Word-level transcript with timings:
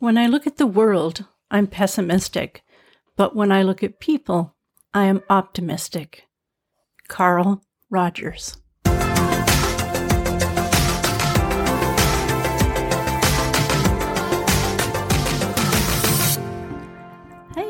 When 0.00 0.16
I 0.16 0.28
look 0.28 0.46
at 0.46 0.56
the 0.56 0.66
world, 0.66 1.26
I'm 1.50 1.66
pessimistic, 1.66 2.62
but 3.18 3.36
when 3.36 3.52
I 3.52 3.62
look 3.62 3.82
at 3.82 4.00
people, 4.00 4.56
I 4.94 5.04
am 5.04 5.20
optimistic. 5.28 6.24
Carl 7.06 7.62
Rogers. 7.90 8.56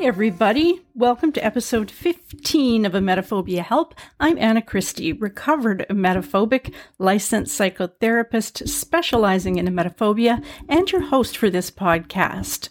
Everybody. 0.02 0.80
Welcome 0.94 1.30
to 1.32 1.44
episode 1.44 1.90
15 1.90 2.86
of 2.86 2.94
Emetophobia 2.94 3.62
Help. 3.62 3.94
I'm 4.18 4.38
Anna 4.38 4.62
Christie, 4.62 5.12
recovered 5.12 5.84
emetophobic, 5.90 6.72
licensed 6.98 7.60
psychotherapist 7.60 8.66
specializing 8.66 9.56
in 9.56 9.66
emetophobia, 9.66 10.42
and 10.70 10.90
your 10.90 11.02
host 11.02 11.36
for 11.36 11.50
this 11.50 11.70
podcast. 11.70 12.70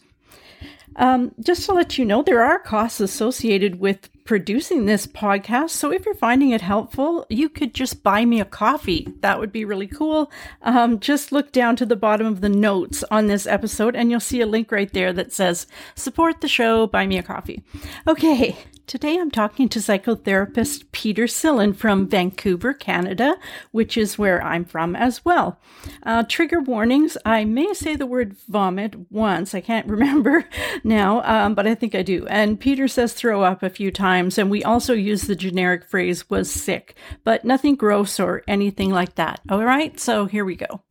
Um, 0.95 1.35
just 1.39 1.65
to 1.65 1.73
let 1.73 1.99
you 1.99 2.03
know, 2.03 2.23
there 2.23 2.43
are 2.43 2.57
costs 2.57 2.99
associated 2.99 3.79
with 3.79 4.09
producing 4.29 4.85
this 4.85 5.07
podcast. 5.07 5.71
So 5.71 5.91
if 5.91 6.05
you're 6.05 6.13
finding 6.13 6.51
it 6.51 6.61
helpful, 6.61 7.25
you 7.31 7.49
could 7.49 7.73
just 7.73 8.03
buy 8.03 8.25
me 8.25 8.39
a 8.39 8.45
coffee. 8.45 9.11
That 9.21 9.39
would 9.39 9.51
be 9.51 9.65
really 9.65 9.87
cool. 9.87 10.31
Um, 10.61 10.99
just 10.99 11.31
look 11.31 11.51
down 11.51 11.75
to 11.77 11.85
the 11.87 11.95
bottom 11.95 12.27
of 12.27 12.41
the 12.41 12.47
notes 12.47 13.03
on 13.09 13.25
this 13.25 13.47
episode 13.47 13.95
and 13.95 14.11
you'll 14.11 14.19
see 14.19 14.39
a 14.39 14.45
link 14.45 14.71
right 14.71 14.93
there 14.93 15.11
that 15.13 15.33
says 15.33 15.65
support 15.95 16.41
the 16.41 16.47
show, 16.47 16.85
buy 16.85 17.07
me 17.07 17.17
a 17.17 17.23
coffee. 17.23 17.63
Okay. 18.07 18.55
Today 18.89 19.19
I'm 19.19 19.29
talking 19.29 19.69
to 19.69 19.77
psychotherapist 19.77 20.85
Peter 20.91 21.25
Silin 21.25 21.75
from 21.75 22.07
Vancouver, 22.07 22.73
Canada, 22.73 23.35
which 23.69 23.95
is 23.95 24.17
where 24.17 24.43
I'm 24.43 24.65
from 24.65 24.95
as 24.95 25.23
well. 25.23 25.59
Uh, 26.01 26.23
trigger 26.23 26.59
warnings 26.59 27.15
I 27.23 27.45
may 27.45 27.71
say 27.75 27.95
the 27.95 28.07
word 28.07 28.35
vomit 28.47 28.95
once. 29.11 29.53
I 29.53 29.61
can't 29.61 29.85
remember 29.87 30.43
now, 30.83 31.21
um, 31.21 31.53
but 31.53 31.67
I 31.67 31.75
think 31.75 31.93
I 31.93 32.01
do. 32.01 32.25
And 32.29 32.59
Peter 32.59 32.87
says 32.87 33.13
throw 33.13 33.43
up 33.43 33.61
a 33.61 33.69
few 33.69 33.91
times. 33.91 34.39
And 34.39 34.49
we 34.49 34.63
also 34.63 34.93
use 34.93 35.21
the 35.21 35.35
generic 35.35 35.87
phrase 35.87 36.27
was 36.27 36.49
sick, 36.51 36.95
but 37.23 37.45
nothing 37.45 37.75
gross 37.75 38.19
or 38.19 38.41
anything 38.47 38.89
like 38.89 39.13
that. 39.15 39.39
All 39.51 39.63
right. 39.63 39.99
So 39.99 40.25
here 40.25 40.45
we 40.45 40.55
go. 40.55 40.81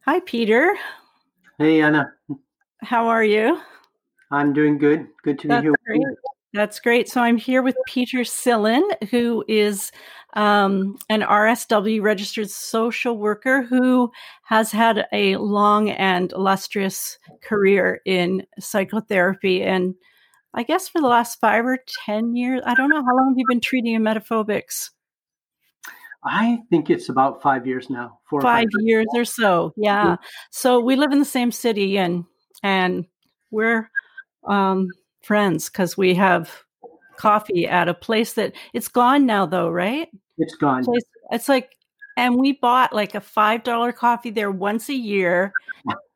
Hi, 0.00 0.18
Peter. 0.18 0.76
Hey, 1.58 1.80
Anna. 1.80 2.12
How 2.82 3.06
are 3.06 3.22
you? 3.22 3.60
I'm 4.32 4.52
doing 4.52 4.78
good. 4.78 5.06
Good 5.22 5.38
to 5.38 5.46
be 5.46 5.54
That's 5.54 5.62
here. 5.62 6.16
That's 6.56 6.80
great. 6.80 7.06
So 7.06 7.20
I'm 7.20 7.36
here 7.36 7.60
with 7.60 7.76
Peter 7.86 8.20
Silin, 8.20 8.82
who 9.10 9.44
is 9.46 9.92
um, 10.32 10.96
an 11.10 11.20
RSW 11.20 12.00
registered 12.00 12.48
social 12.48 13.18
worker 13.18 13.62
who 13.62 14.10
has 14.44 14.72
had 14.72 15.06
a 15.12 15.36
long 15.36 15.90
and 15.90 16.32
illustrious 16.32 17.18
career 17.42 18.00
in 18.06 18.46
psychotherapy. 18.58 19.62
And 19.62 19.96
I 20.54 20.62
guess 20.62 20.88
for 20.88 21.02
the 21.02 21.08
last 21.08 21.40
five 21.40 21.66
or 21.66 21.78
10 22.06 22.34
years, 22.34 22.62
I 22.64 22.74
don't 22.74 22.88
know, 22.88 23.04
how 23.04 23.14
long 23.14 23.32
have 23.32 23.38
you 23.38 23.44
been 23.46 23.60
treating 23.60 23.98
emetophobics? 24.00 24.92
I 26.24 26.60
think 26.70 26.88
it's 26.88 27.10
about 27.10 27.42
five 27.42 27.66
years 27.66 27.90
now. 27.90 28.18
Four 28.30 28.40
five, 28.40 28.64
five 28.64 28.86
years 28.86 29.06
or 29.14 29.26
so. 29.26 29.74
Yeah. 29.76 30.04
yeah. 30.04 30.16
So 30.52 30.80
we 30.80 30.96
live 30.96 31.12
in 31.12 31.18
the 31.18 31.26
same 31.26 31.52
city 31.52 31.98
and, 31.98 32.24
and 32.62 33.04
we're, 33.50 33.90
um, 34.48 34.88
friends 35.26 35.68
because 35.68 35.96
we 35.96 36.14
have 36.14 36.62
coffee 37.16 37.66
at 37.66 37.88
a 37.88 37.94
place 37.94 38.34
that 38.34 38.54
it's 38.72 38.88
gone 38.88 39.26
now 39.26 39.46
though 39.46 39.68
right? 39.68 40.08
It's 40.38 40.54
gone. 40.54 40.84
Place, 40.84 41.02
it's 41.30 41.48
like 41.48 41.76
and 42.16 42.36
we 42.36 42.52
bought 42.52 42.92
like 42.92 43.14
a 43.14 43.20
five 43.20 43.64
dollar 43.64 43.92
coffee 43.92 44.30
there 44.30 44.50
once 44.50 44.88
a 44.88 44.94
year 44.94 45.52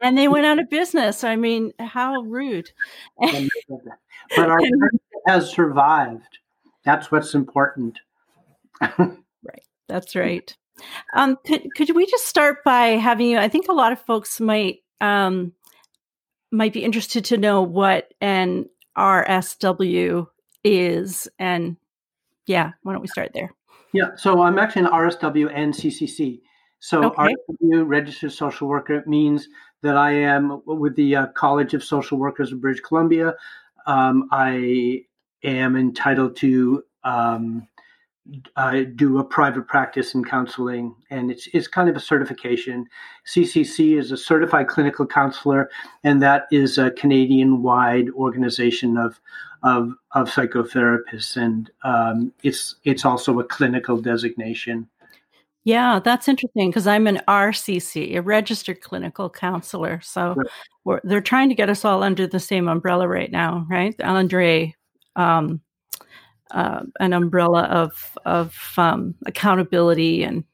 and 0.00 0.16
they 0.16 0.28
went 0.28 0.46
out 0.46 0.58
of 0.58 0.70
business. 0.70 1.24
I 1.24 1.36
mean 1.36 1.72
how 1.78 2.22
rude. 2.22 2.70
But 4.36 4.48
our 4.48 4.60
has 5.26 5.50
survived. 5.50 6.38
That's 6.84 7.10
what's 7.10 7.34
important. 7.34 7.98
Right. 9.42 9.64
That's 9.88 10.14
right. 10.14 10.54
Um, 11.14 11.38
could, 11.46 11.74
could 11.74 11.96
we 11.96 12.06
just 12.06 12.26
start 12.26 12.62
by 12.64 12.88
having 12.90 13.30
you 13.30 13.38
i 13.38 13.48
think 13.48 13.68
a 13.68 13.72
lot 13.72 13.92
of 13.92 14.00
folks 14.00 14.40
might 14.40 14.78
um, 15.00 15.52
might 16.50 16.72
be 16.72 16.84
interested 16.84 17.24
to 17.26 17.36
know 17.36 17.62
what 17.62 18.12
an 18.20 18.66
RSW 18.96 20.26
is. 20.64 21.28
And 21.38 21.76
yeah, 22.46 22.72
why 22.82 22.92
don't 22.92 23.02
we 23.02 23.08
start 23.08 23.30
there? 23.34 23.54
Yeah, 23.92 24.14
so 24.16 24.42
I'm 24.42 24.58
actually 24.58 24.82
an 24.82 24.88
RSW 24.88 25.50
and 25.54 25.74
CCC. 25.74 26.40
So 26.78 27.04
okay. 27.04 27.34
RSW, 27.62 27.86
registered 27.86 28.32
social 28.32 28.68
worker, 28.68 29.02
means 29.06 29.48
that 29.82 29.96
I 29.96 30.12
am 30.12 30.62
with 30.66 30.94
the 30.96 31.16
uh, 31.16 31.26
College 31.28 31.74
of 31.74 31.82
Social 31.82 32.18
Workers 32.18 32.52
of 32.52 32.60
British 32.60 32.82
Columbia. 32.82 33.34
Um, 33.86 34.28
I 34.30 35.04
am 35.42 35.76
entitled 35.76 36.36
to 36.36 36.84
um, 37.04 37.66
I 38.56 38.84
do 38.84 39.18
a 39.18 39.24
private 39.24 39.66
practice 39.66 40.14
in 40.14 40.24
counseling, 40.24 40.94
and 41.10 41.30
it's 41.30 41.48
it's 41.52 41.66
kind 41.66 41.88
of 41.88 41.96
a 41.96 42.00
certification. 42.00 42.86
CCC 43.26 43.98
is 43.98 44.12
a 44.12 44.16
certified 44.16 44.68
clinical 44.68 45.06
counselor, 45.06 45.70
and 46.04 46.22
that 46.22 46.46
is 46.50 46.78
a 46.78 46.90
Canadian-wide 46.92 48.10
organization 48.10 48.96
of 48.96 49.20
of 49.62 49.94
of 50.12 50.28
psychotherapists, 50.28 51.36
and 51.36 51.70
um, 51.84 52.32
it's 52.42 52.76
it's 52.84 53.04
also 53.04 53.38
a 53.40 53.44
clinical 53.44 54.00
designation. 54.00 54.88
Yeah, 55.64 56.00
that's 56.02 56.26
interesting 56.26 56.70
because 56.70 56.86
I'm 56.86 57.06
an 57.06 57.20
RCC, 57.28 58.16
a 58.16 58.22
registered 58.22 58.80
clinical 58.80 59.28
counselor. 59.28 60.00
So 60.00 60.34
they're 61.04 61.20
trying 61.20 61.50
to 61.50 61.54
get 61.54 61.68
us 61.68 61.84
all 61.84 62.02
under 62.02 62.26
the 62.26 62.40
same 62.40 62.66
umbrella 62.66 63.06
right 63.06 63.30
now, 63.30 63.66
right? 63.68 63.94
Andre 64.00 64.74
um, 65.16 65.60
uh, 66.50 66.82
an 67.00 67.12
umbrella 67.12 67.62
of 67.64 68.16
of 68.24 68.56
um, 68.76 69.14
accountability 69.26 70.22
and 70.22 70.44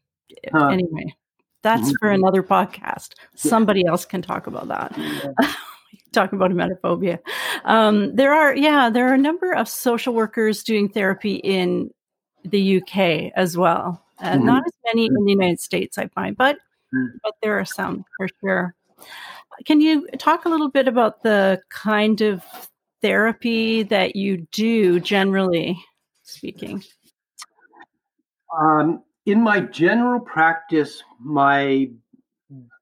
huh. 0.53 0.69
anyway 0.69 1.15
that's 1.63 1.83
mm-hmm. 1.83 1.93
for 2.01 2.11
another 2.11 2.43
podcast 2.43 3.15
somebody 3.35 3.85
else 3.87 4.05
can 4.05 4.23
talk 4.23 4.47
about 4.47 4.69
that 4.69 4.93
yeah. 4.97 5.53
talk 6.13 6.33
about 6.33 6.51
emetophobia 6.51 7.19
um, 7.65 8.15
there 8.15 8.33
are 8.33 8.55
yeah 8.55 8.91
there 8.91 9.09
are 9.09 9.15
a 9.15 9.19
number 9.19 9.53
of 9.53 9.69
social 9.69 10.15
workers 10.15 10.63
doing 10.63 10.89
therapy 10.89 11.37
in 11.37 11.91
the 12.45 12.79
uk 12.79 12.97
as 13.35 13.57
well 13.57 14.05
uh, 14.21 14.33
mm-hmm. 14.33 14.47
not 14.47 14.63
as 14.67 14.73
many 14.87 15.07
in 15.07 15.15
the 15.25 15.31
united 15.31 15.61
states 15.61 15.99
i 15.99 16.07
find 16.09 16.37
but 16.37 16.57
mm-hmm. 16.95 17.17
but 17.23 17.35
there 17.43 17.59
are 17.59 17.65
some 17.65 18.05
for 18.17 18.29
sure 18.41 18.75
can 19.65 19.81
you 19.81 20.07
talk 20.19 20.45
a 20.45 20.49
little 20.49 20.69
bit 20.69 20.87
about 20.87 21.23
the 21.23 21.61
kind 21.71 22.21
of 22.21 22.45
therapy 23.07 23.85
that 23.85 24.17
you 24.17 24.49
do 24.51 24.99
generally 24.99 25.79
speaking? 26.25 26.83
Um, 28.59 29.05
in 29.27 29.41
my 29.41 29.61
general 29.61 30.19
practice, 30.19 31.05
my 31.21 31.89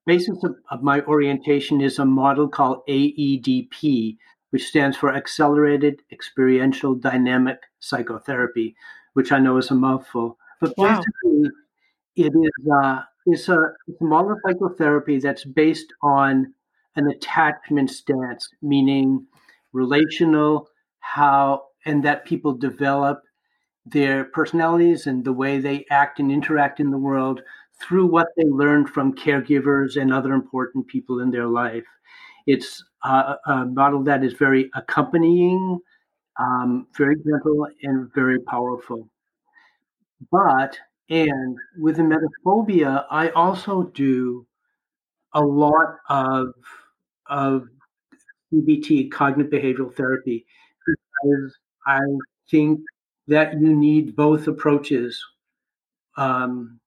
basis 0.07 0.43
of, 0.43 0.57
of, 0.71 0.83
my 0.83 1.03
orientation 1.03 1.83
is 1.83 1.99
a 1.99 2.07
model 2.07 2.49
called 2.49 2.79
AEDP, 2.89 4.17
which 4.49 4.67
stands 4.67 4.97
for 4.97 5.15
Accelerated 5.15 6.01
Experiential 6.11 6.95
Dynamic 6.95 7.59
Psychotherapy, 7.81 8.75
which 9.13 9.31
I 9.31 9.39
know 9.39 9.59
is 9.59 9.71
a 9.71 9.75
mouthful. 9.75 10.39
But 10.59 10.73
wow. 10.79 10.97
basically, 10.97 11.51
it 12.17 12.33
is 12.35 12.73
uh, 12.83 13.03
it's 13.27 13.49
a, 13.51 13.59
it's 13.89 14.01
a 14.01 14.05
model 14.05 14.33
of 14.33 14.39
psychotherapy 14.47 15.19
that's 15.19 15.45
based 15.45 15.93
on 16.03 16.55
an 16.97 17.09
attachment 17.09 17.91
stance, 17.91 18.49
meaning 18.63 19.27
relational, 19.75 20.69
how 21.01 21.65
and 21.85 22.03
that 22.05 22.25
people 22.25 22.55
develop 22.55 23.21
their 23.85 24.25
personalities 24.25 25.07
and 25.07 25.25
the 25.25 25.33
way 25.33 25.59
they 25.59 25.85
act 25.91 26.19
and 26.19 26.33
interact 26.33 26.81
in 26.81 26.91
the 26.91 26.99
world 26.99 27.43
through 27.83 28.07
what 28.07 28.29
they 28.37 28.45
learned 28.45 28.89
from 28.89 29.15
caregivers 29.15 30.01
and 30.01 30.13
other 30.13 30.33
important 30.33 30.87
people 30.87 31.21
in 31.21 31.31
their 31.31 31.47
life. 31.47 31.85
It's 32.47 32.83
uh, 33.05 33.35
a 33.47 33.67
model 33.67 34.03
that 34.05 34.25
is 34.25 34.33
very 34.35 34.71
accompanying, 34.75 35.79
um, 36.39 36.87
very 36.97 37.17
gentle, 37.17 37.67
and 37.83 38.11
very 38.15 38.41
powerful. 38.41 39.09
But, 40.31 40.79
and 41.11 41.59
with 41.79 41.99
emetophobia, 41.99 43.05
I 43.11 43.31
also 43.31 43.85
do 43.95 44.47
a 45.35 45.41
lot 45.41 45.97
of, 46.09 46.55
of 47.29 47.69
CBT, 48.55 49.11
cognitive 49.11 49.53
behavioral 49.53 49.95
therapy, 49.95 50.47
because 50.87 51.57
I 51.87 52.01
think 52.51 52.81
that 53.27 53.55
you 53.55 53.75
need 53.75 54.17
both 54.17 54.47
approaches 54.47 55.23
um, 56.17 56.79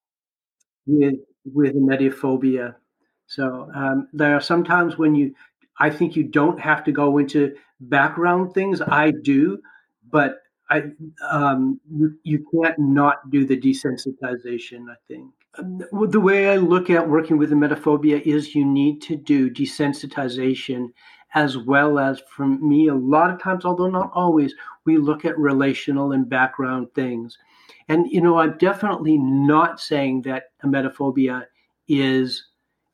with 0.85 1.15
with 1.53 1.75
emetophobia. 1.75 2.75
So 3.27 3.69
um, 3.73 4.07
there 4.13 4.35
are 4.35 4.41
sometimes 4.41 4.97
when 4.97 5.15
you, 5.15 5.33
I 5.79 5.89
think 5.89 6.15
you 6.15 6.23
don't 6.23 6.59
have 6.59 6.83
to 6.85 6.91
go 6.91 7.17
into 7.17 7.55
background 7.79 8.53
things. 8.53 8.81
I 8.81 9.11
do, 9.11 9.59
but 10.09 10.39
I 10.69 10.83
um, 11.29 11.79
you, 12.23 12.45
can't 12.53 12.77
not 12.79 13.29
do 13.29 13.45
the 13.45 13.57
desensitization. 13.57 14.85
I 14.89 14.95
think. 15.07 15.31
the 16.11 16.19
way 16.19 16.49
I 16.49 16.57
look 16.57 16.89
at 16.89 17.09
working 17.09 17.37
with 17.37 17.51
emetophobia 17.51 18.21
is 18.21 18.55
you 18.55 18.65
need 18.65 19.01
to 19.03 19.15
do 19.15 19.49
desensitization 19.49 20.89
as 21.37 21.55
well 21.55 21.99
as 21.99 22.19
for 22.35 22.47
me 22.47 22.87
a 22.87 22.95
lot 22.95 23.29
of 23.29 23.39
times 23.39 23.63
although 23.63 23.89
not 23.89 24.11
always 24.15 24.55
we 24.85 24.97
look 24.97 25.23
at 25.23 25.37
relational 25.37 26.13
and 26.13 26.27
background 26.27 26.87
things 26.95 27.37
and 27.89 28.07
you 28.11 28.19
know 28.19 28.39
i'm 28.39 28.57
definitely 28.57 29.19
not 29.19 29.79
saying 29.79 30.19
that 30.23 30.45
emetophobia 30.65 31.45
is 31.87 32.43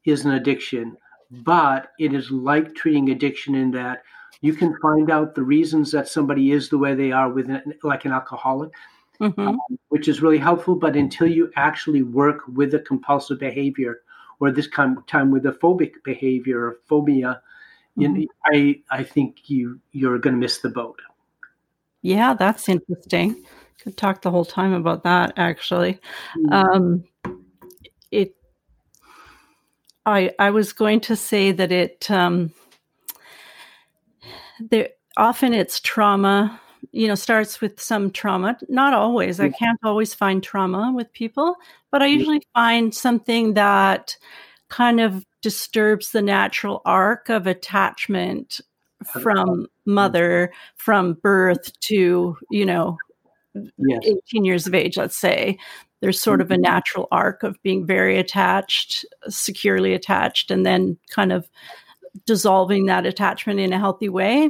is 0.03 0.25
an 0.25 0.31
addiction 0.31 0.97
but 1.31 1.91
it 1.99 2.13
is 2.13 2.29
like 2.31 2.75
treating 2.75 3.09
addiction 3.11 3.55
in 3.55 3.71
that 3.71 4.03
you 4.41 4.53
can 4.53 4.77
find 4.81 5.09
out 5.09 5.35
the 5.35 5.41
reasons 5.41 5.89
that 5.91 6.09
somebody 6.09 6.51
is 6.51 6.67
the 6.67 6.77
way 6.77 6.93
they 6.93 7.13
are 7.13 7.29
with 7.29 7.49
an, 7.49 7.73
like 7.81 8.03
an 8.03 8.11
alcoholic 8.11 8.71
mm-hmm. 9.21 9.47
um, 9.47 9.57
which 9.87 10.09
is 10.09 10.21
really 10.21 10.37
helpful 10.37 10.75
but 10.75 10.97
until 10.97 11.27
you 11.27 11.49
actually 11.55 12.03
work 12.03 12.41
with 12.49 12.73
a 12.73 12.79
compulsive 12.79 13.39
behavior 13.39 14.01
or 14.41 14.51
this 14.51 14.67
kind 14.67 14.97
of 14.97 15.05
time 15.07 15.31
with 15.31 15.45
a 15.45 15.53
phobic 15.63 15.93
behavior 16.03 16.59
or 16.65 16.77
phobia 16.89 17.41
mm-hmm. 17.97 18.15
you 18.15 18.21
know, 18.21 18.27
I 18.45 18.81
I 18.89 19.03
think 19.03 19.49
you 19.49 19.79
you're 19.91 20.19
going 20.19 20.35
to 20.35 20.39
miss 20.39 20.59
the 20.59 20.69
boat. 20.69 20.99
Yeah, 22.01 22.33
that's 22.33 22.67
interesting. 22.67 23.43
Could 23.81 23.97
talk 23.97 24.21
the 24.21 24.31
whole 24.31 24.45
time 24.45 24.73
about 24.73 25.03
that. 25.03 25.33
Actually, 25.37 25.99
mm-hmm. 26.37 26.53
um, 26.53 27.03
it. 28.11 28.35
I 30.05 30.31
I 30.39 30.49
was 30.51 30.73
going 30.73 30.99
to 31.01 31.15
say 31.15 31.51
that 31.51 31.71
it. 31.71 32.09
Um, 32.09 32.51
there 34.59 34.89
often 35.17 35.53
it's 35.53 35.79
trauma 35.79 36.59
you 36.91 37.07
know 37.07 37.15
starts 37.15 37.61
with 37.61 37.79
some 37.79 38.11
trauma 38.11 38.57
not 38.67 38.93
always 38.93 39.39
i 39.39 39.49
can't 39.49 39.79
always 39.83 40.13
find 40.13 40.43
trauma 40.43 40.91
with 40.95 41.11
people 41.13 41.55
but 41.91 42.01
i 42.01 42.05
usually 42.05 42.41
find 42.53 42.93
something 42.93 43.53
that 43.53 44.17
kind 44.69 44.99
of 44.99 45.25
disturbs 45.43 46.11
the 46.11 46.21
natural 46.21 46.81
arc 46.85 47.29
of 47.29 47.45
attachment 47.45 48.61
from 49.11 49.67
mother 49.85 50.51
from 50.77 51.13
birth 51.21 51.77
to 51.81 52.37
you 52.49 52.65
know 52.65 52.97
yes. 53.77 53.99
18 54.31 54.45
years 54.45 54.65
of 54.65 54.73
age 54.73 54.97
let's 54.97 55.17
say 55.17 55.57
there's 56.01 56.19
sort 56.19 56.41
of 56.41 56.49
a 56.49 56.53
mm-hmm. 56.53 56.63
natural 56.63 57.07
arc 57.11 57.43
of 57.43 57.61
being 57.61 57.85
very 57.85 58.17
attached 58.17 59.05
securely 59.27 59.93
attached 59.93 60.49
and 60.49 60.65
then 60.65 60.97
kind 61.09 61.33
of 61.33 61.49
dissolving 62.25 62.85
that 62.85 63.05
attachment 63.05 63.59
in 63.59 63.73
a 63.73 63.79
healthy 63.79 64.09
way 64.09 64.49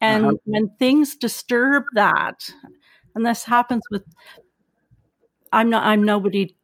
and 0.00 0.24
uh-huh. 0.24 0.36
when 0.44 0.70
things 0.78 1.16
disturb 1.16 1.82
that 1.94 2.48
and 3.16 3.26
this 3.26 3.42
happens 3.42 3.82
with 3.90 4.04
i'm 5.52 5.68
not 5.68 5.84
i'm 5.84 6.04
nobody 6.04 6.54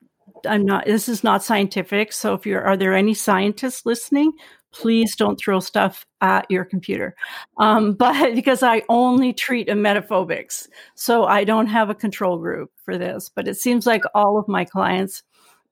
I'm 0.46 0.64
not, 0.64 0.87
this 0.87 1.08
is 1.08 1.25
not 1.25 1.43
scientific. 1.43 2.12
So 2.12 2.35
if 2.35 2.46
you're, 2.46 2.62
are 2.62 2.76
there 2.76 2.94
any 2.94 3.14
scientists 3.14 3.85
listening? 3.85 4.32
Please 4.73 5.14
don't 5.17 5.37
throw 5.37 5.61
stuff 5.61 6.05
at 6.20 6.50
your 6.50 6.64
computer. 6.64 7.14
Um, 7.58 7.93
but 7.99 8.35
because 8.35 8.62
I 8.62 8.82
only 8.88 9.32
treat 9.32 9.69
emetophobics. 9.69 10.69
So 10.94 11.25
I 11.25 11.44
don't 11.44 11.67
have 11.67 11.91
a 11.91 11.94
control 11.94 12.38
group 12.38 12.70
for 12.85 12.99
this, 12.99 13.31
but 13.35 13.49
it 13.49 13.56
seems 13.56 13.87
like 13.87 14.02
all 14.14 14.38
of 14.38 14.49
my 14.49 14.64
clients 14.64 15.23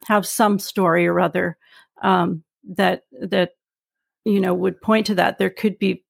have 0.06 0.26
some 0.26 0.58
story 0.58 1.06
or 1.06 1.20
other 1.20 1.56
um, 2.02 2.42
that, 2.76 3.04
that, 3.20 3.50
you 4.24 4.40
know, 4.40 4.54
would 4.54 4.80
point 4.80 5.06
to 5.06 5.14
that. 5.16 5.38
There 5.38 5.50
could 5.50 5.78
be 5.78 6.04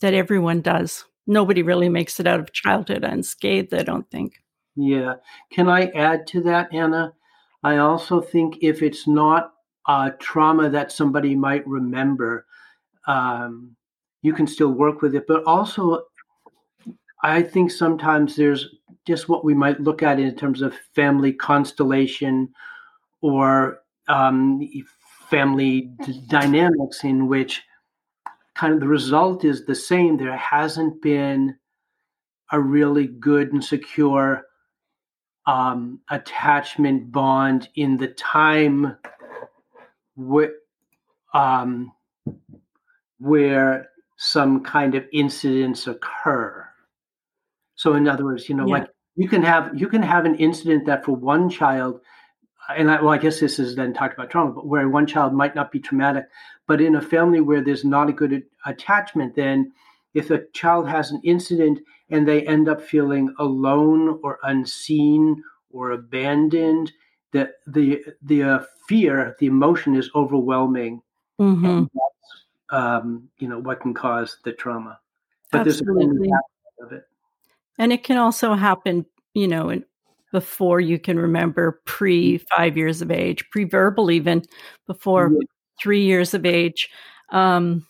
that 0.00 0.14
everyone 0.14 0.60
does. 0.60 1.04
Nobody 1.26 1.62
really 1.62 1.88
makes 1.88 2.20
it 2.20 2.26
out 2.26 2.40
of 2.40 2.52
childhood 2.52 3.04
unscathed, 3.04 3.72
I 3.72 3.82
don't 3.82 4.10
think. 4.10 4.34
Yeah. 4.76 5.14
Can 5.50 5.68
I 5.68 5.86
add 5.88 6.26
to 6.28 6.42
that, 6.42 6.72
Anna? 6.72 7.12
I 7.64 7.78
also 7.78 8.20
think 8.20 8.58
if 8.60 8.82
it's 8.82 9.08
not 9.08 9.52
a 9.88 10.12
trauma 10.18 10.68
that 10.68 10.92
somebody 10.92 11.34
might 11.34 11.66
remember, 11.66 12.46
um, 13.06 13.74
you 14.22 14.34
can 14.34 14.46
still 14.46 14.72
work 14.72 15.00
with 15.00 15.14
it. 15.14 15.26
But 15.26 15.44
also, 15.44 16.04
I 17.22 17.42
think 17.42 17.70
sometimes 17.70 18.36
there's 18.36 18.68
just 19.06 19.28
what 19.30 19.44
we 19.44 19.54
might 19.54 19.80
look 19.80 20.02
at 20.02 20.20
in 20.20 20.36
terms 20.36 20.60
of 20.60 20.74
family 20.94 21.32
constellation 21.32 22.52
or 23.22 23.80
um, 24.08 24.60
family 25.30 25.92
d- 26.04 26.22
dynamics 26.28 27.02
in 27.02 27.28
which 27.28 27.62
kind 28.54 28.74
of 28.74 28.80
the 28.80 28.88
result 28.88 29.44
is 29.44 29.64
the 29.64 29.74
same. 29.74 30.16
There 30.18 30.36
hasn't 30.36 31.00
been 31.00 31.56
a 32.52 32.60
really 32.60 33.06
good 33.06 33.52
and 33.52 33.64
secure 33.64 34.44
um, 35.46 36.00
attachment 36.10 37.12
bond 37.12 37.68
in 37.74 37.96
the 37.96 38.08
time 38.08 38.96
where, 40.16 40.52
um, 41.34 41.92
where 43.18 43.88
some 44.16 44.62
kind 44.62 44.94
of 44.94 45.04
incidents 45.12 45.86
occur. 45.86 46.66
So, 47.74 47.94
in 47.94 48.08
other 48.08 48.24
words, 48.24 48.48
you 48.48 48.54
know, 48.54 48.66
yeah. 48.66 48.74
like 48.74 48.88
you 49.16 49.28
can 49.28 49.42
have 49.42 49.78
you 49.78 49.88
can 49.88 50.02
have 50.02 50.24
an 50.24 50.36
incident 50.36 50.86
that 50.86 51.04
for 51.04 51.12
one 51.12 51.50
child, 51.50 52.00
and 52.68 52.90
I, 52.90 53.00
well, 53.00 53.12
I 53.12 53.18
guess 53.18 53.40
this 53.40 53.58
is 53.58 53.76
then 53.76 53.92
talked 53.92 54.14
about 54.14 54.30
trauma, 54.30 54.52
but 54.52 54.66
where 54.66 54.88
one 54.88 55.06
child 55.06 55.34
might 55.34 55.54
not 55.54 55.72
be 55.72 55.80
traumatic, 55.80 56.26
but 56.66 56.80
in 56.80 56.96
a 56.96 57.02
family 57.02 57.40
where 57.40 57.62
there's 57.62 57.84
not 57.84 58.08
a 58.08 58.12
good 58.12 58.42
attachment, 58.66 59.34
then 59.34 59.72
if 60.14 60.30
a 60.30 60.46
child 60.52 60.88
has 60.88 61.10
an 61.10 61.20
incident 61.24 61.80
and 62.10 62.26
they 62.26 62.46
end 62.46 62.68
up 62.68 62.82
feeling 62.82 63.34
alone 63.38 64.20
or 64.22 64.38
unseen 64.42 65.42
or 65.70 65.92
abandoned, 65.92 66.92
the 67.32 67.50
the 67.66 68.04
the 68.22 68.42
uh, 68.42 68.64
fear, 68.88 69.36
the 69.38 69.46
emotion 69.46 69.94
is 69.94 70.10
overwhelming. 70.14 71.02
Mm-hmm. 71.40 71.84
Um, 72.74 73.28
you 73.38 73.48
know 73.48 73.58
what 73.58 73.80
can 73.80 73.94
cause 73.94 74.38
the 74.44 74.52
trauma, 74.52 74.98
but 75.50 75.66
Absolutely. 75.66 76.06
there's 76.06 76.30
a 76.80 76.84
of 76.84 76.92
it, 76.92 77.04
and 77.78 77.92
it 77.92 78.04
can 78.04 78.16
also 78.16 78.54
happen. 78.54 79.04
You 79.34 79.48
know, 79.48 79.70
in, 79.70 79.84
before 80.32 80.80
you 80.80 80.98
can 80.98 81.18
remember, 81.18 81.80
pre 81.84 82.38
five 82.38 82.76
years 82.76 83.02
of 83.02 83.10
age, 83.10 83.48
pre 83.50 83.64
verbal, 83.64 84.10
even 84.10 84.42
before 84.86 85.30
yeah. 85.32 85.46
three 85.80 86.04
years 86.04 86.34
of 86.34 86.46
age. 86.46 86.88
Um, 87.30 87.86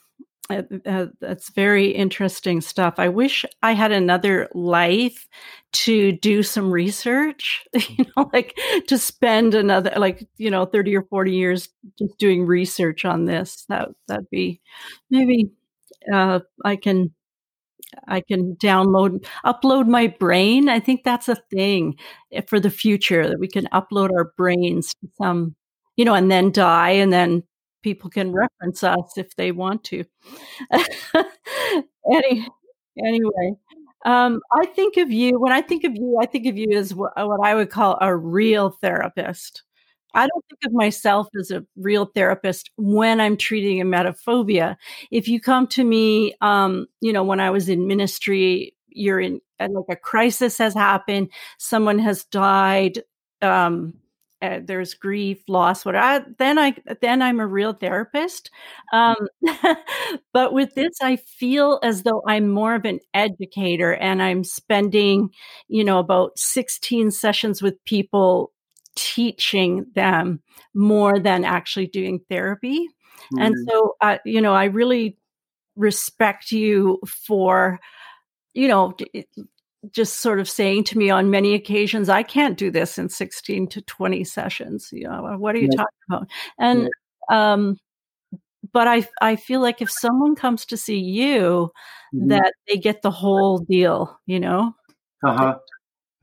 uh, 0.51 0.63
uh, 0.85 1.07
that's 1.21 1.51
very 1.51 1.89
interesting 1.91 2.61
stuff. 2.61 2.95
I 2.99 3.09
wish 3.09 3.47
I 3.63 3.73
had 3.73 3.93
another 3.93 4.49
life 4.55 5.27
to 5.73 6.13
do 6.13 6.43
some 6.43 6.71
research, 6.71 7.65
you 7.75 8.05
know, 8.17 8.31
like 8.33 8.55
to 8.89 8.99
spend 8.99 9.55
another 9.55 9.93
like, 9.97 10.27
you 10.37 10.51
know, 10.51 10.67
30 10.67 10.95
or 10.97 11.03
40 11.03 11.33
years 11.33 11.69
just 11.99 12.19
doing 12.19 12.45
research 12.47 13.05
on 13.05 13.25
this. 13.25 13.65
That 13.69 13.89
that'd 14.07 14.29
be 14.31 14.61
maybe 15.11 15.51
uh, 16.13 16.41
I 16.65 16.77
can 16.77 17.15
I 18.09 18.21
can 18.21 18.57
download 18.57 19.27
upload 19.45 19.87
my 19.89 20.09
brain. 20.09 20.69
I 20.69 20.81
think 20.81 21.05
that's 21.05 21.29
a 21.29 21.37
thing 21.37 21.97
eh, 22.33 22.43
for 22.47 22.61
the 22.61 22.71
future 22.71 23.29
that 23.29 23.39
we 23.39 23.49
can 23.49 23.67
upload 23.73 24.11
our 24.17 24.33
brains 24.37 24.95
to 25.01 25.09
some, 25.19 25.55
you 25.97 26.05
know, 26.05 26.15
and 26.15 26.31
then 26.31 26.51
die 26.53 26.91
and 26.91 27.13
then 27.13 27.43
people 27.85 28.11
can 28.11 28.33
reference 28.33 28.83
us 28.83 29.17
if 29.17 29.37
they 29.37 29.53
want 29.53 29.85
to. 29.85 30.05
Any, 32.13 32.49
anyway, 32.99 33.53
um, 34.07 34.41
I 34.53 34.67
think 34.67 34.97
of 34.97 35.13
you 35.13 35.39
when 35.39 35.53
I 35.53 35.61
think 35.61 35.85
of 35.85 35.95
you, 35.95 36.19
I 36.21 36.27
think 36.27 36.47
of 36.47 36.57
you 36.57 36.77
as 36.77 36.95
what, 36.95 37.13
what 37.17 37.47
I 37.47 37.55
would 37.55 37.71
call 37.71 37.99
a 38.01 38.17
real 38.17 38.71
therapist. 38.71 39.63
I 40.15 40.27
don't 40.27 40.45
think 40.49 40.61
of 40.67 40.73
myself 40.73 41.29
as 41.39 41.51
a 41.51 41.65
real 41.77 42.07
therapist 42.07 42.71
when 42.77 43.21
I'm 43.21 43.37
treating 43.37 43.81
a 43.81 43.85
emetophobia. 43.85 44.77
If 45.11 45.29
you 45.29 45.41
come 45.41 45.67
to 45.69 45.85
me, 45.85 46.35
um, 46.41 46.87
you 47.01 47.13
know, 47.13 47.25
when 47.25 47.41
I 47.41 47.51
was 47.51 47.69
in 47.69 47.87
ministry, 47.87 48.75
you're 48.89 49.21
in 49.21 49.41
like 49.61 49.85
a 49.89 49.97
crisis 49.97 50.59
has 50.59 50.75
happened, 50.75 51.31
someone 51.59 51.99
has 51.99 52.25
died, 52.25 53.03
um, 53.43 53.95
uh, 54.45 54.61
there's 54.63 54.95
grief, 54.95 55.43
loss, 55.49 55.85
what 55.85 55.97
I, 55.97 56.21
then 56.39 56.59
I 56.59 56.77
then 57.01 57.23
I'm 57.23 57.41
a 57.41 57.47
real 57.47 57.73
therapist. 57.73 58.51
Um, 58.93 59.17
but 60.33 60.53
with 60.53 60.75
this, 60.75 60.95
I 61.03 61.17
feel 61.17 61.81
as 61.83 62.03
though 62.03 62.23
I'm 62.27 62.49
more 62.51 62.75
of 62.75 62.85
an 62.85 63.01
educator, 63.15 63.95
and 63.95 64.23
I'm 64.23 64.45
spending, 64.45 65.31
you 65.69 65.85
know, 65.85 65.99
about 65.99 66.39
16 66.39 67.11
sessions 67.11 67.63
with 67.63 67.83
people 67.85 68.53
teaching 68.97 69.87
them 69.95 70.41
more 70.75 71.19
than 71.19 71.45
actually 71.45 71.87
doing 71.87 72.21
therapy. 72.29 72.89
Mm. 73.35 73.47
And 73.47 73.55
so, 73.69 73.97
uh, 74.01 74.19
you 74.25 74.41
know, 74.41 74.55
I 74.55 74.65
really 74.65 75.17
respect 75.77 76.53
you 76.53 77.01
for 77.07 77.81
you 78.53 78.69
know 78.69 78.97
just 79.93 80.21
sort 80.21 80.41
of 80.41 80.49
saying 80.49 80.85
to 80.85 80.99
me 80.99 81.11
on 81.11 81.31
many 81.31 81.55
occasions, 81.55 82.09
I 82.09 82.23
can't 82.23 82.57
do 82.57 82.71
this 82.71 82.99
in 82.99 83.09
16 83.09 83.69
to 83.69 83.83
20 83.83 84.25
sessions. 84.25 84.89
You 84.93 85.09
know, 85.09 85.37
what 85.39 85.55
are 85.55 85.59
you 85.59 85.69
talking 85.69 85.87
about? 86.09 86.29
And, 86.59 86.89
um, 87.31 87.77
but 88.73 88.89
I, 88.89 89.07
I 89.21 89.37
feel 89.37 89.61
like 89.61 89.83
if 89.83 89.91
someone 89.91 90.35
comes 90.35 90.67
to 90.67 90.77
see 90.77 90.99
you, 90.99 91.71
mm-hmm. 92.15 92.29
that 92.29 92.53
they 92.69 92.77
get 92.77 93.03
the 93.03 93.11
whole 93.11 93.59
deal, 93.59 94.19
you 94.27 94.41
know? 94.41 94.75
Uh 95.25 95.37
huh. 95.37 95.59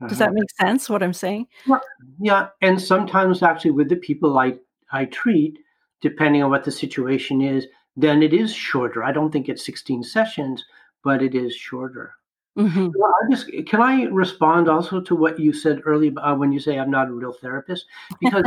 Does 0.08 0.18
that 0.18 0.32
make 0.32 0.50
sense? 0.60 0.90
What 0.90 1.02
I'm 1.02 1.12
saying? 1.12 1.46
Yeah, 1.66 1.78
yeah. 2.20 2.48
And 2.60 2.80
sometimes, 2.80 3.42
actually, 3.42 3.70
with 3.70 3.88
the 3.88 3.96
people 3.96 4.36
I 4.36 4.54
I 4.90 5.04
treat, 5.04 5.58
depending 6.00 6.42
on 6.42 6.50
what 6.50 6.64
the 6.64 6.72
situation 6.72 7.40
is, 7.40 7.66
then 7.96 8.22
it 8.22 8.32
is 8.32 8.52
shorter. 8.52 9.04
I 9.04 9.12
don't 9.12 9.30
think 9.30 9.48
it's 9.48 9.64
16 9.64 10.02
sessions, 10.02 10.64
but 11.04 11.22
it 11.22 11.34
is 11.34 11.54
shorter. 11.54 12.14
Mm-hmm. 12.58 12.88
Well, 12.98 13.14
I 13.22 13.30
just 13.30 13.50
can 13.66 13.80
I 13.80 14.04
respond 14.04 14.68
also 14.68 15.00
to 15.00 15.16
what 15.16 15.38
you 15.38 15.52
said 15.52 15.80
earlier 15.86 16.12
uh, 16.18 16.34
when 16.34 16.52
you 16.52 16.60
say 16.60 16.78
I'm 16.78 16.90
not 16.90 17.08
a 17.08 17.12
real 17.12 17.32
therapist 17.32 17.86
because 18.20 18.44